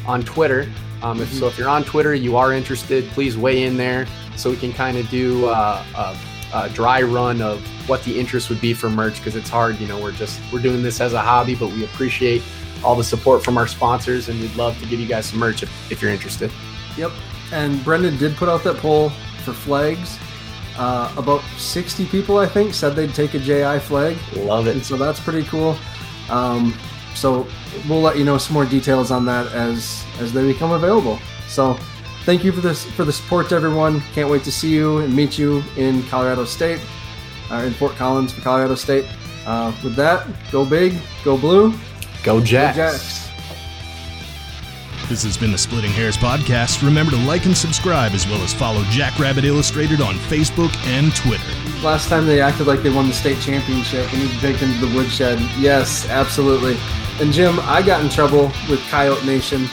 [0.06, 0.68] on Twitter.
[1.02, 4.06] Um, if, so if you're on Twitter, you are interested, please weigh in there
[4.36, 5.84] so we can kind of do uh,
[6.52, 9.78] a, a, dry run of what the interest would be for merch because it's hard.
[9.78, 12.42] You know, we're just we're doing this as a hobby, but we appreciate
[12.84, 15.62] all the support from our sponsors, and we'd love to give you guys some merch
[15.62, 16.50] if, if you're interested.
[16.96, 17.12] Yep.
[17.52, 19.10] And Brendan did put out that poll
[19.44, 20.18] for flags.
[20.76, 24.16] Uh, about 60 people, I think, said they'd take a JI flag.
[24.36, 24.74] Love it.
[24.74, 25.76] And so that's pretty cool.
[26.30, 26.74] Um,
[27.14, 27.46] so
[27.88, 31.18] we'll let you know some more details on that as as they become available.
[31.46, 31.78] So
[32.24, 34.00] thank you for this for the support to everyone.
[34.14, 36.80] Can't wait to see you and meet you in Colorado State,
[37.50, 39.06] uh, in Fort Collins for Colorado State.
[39.46, 41.74] Uh, with that, go big, go blue.
[42.22, 42.76] Go Jacks.
[42.76, 43.22] Go Jacks.
[45.08, 46.82] This has been the Splitting Hairs podcast.
[46.82, 51.44] Remember to like and subscribe as well as follow Jackrabbit Illustrated on Facebook and Twitter.
[51.82, 54.86] Last time they acted like they won the state championship and he take them to
[54.86, 55.38] the woodshed.
[55.58, 56.78] Yes, absolutely.
[57.20, 59.68] And Jim, I got in trouble with Coyote Nation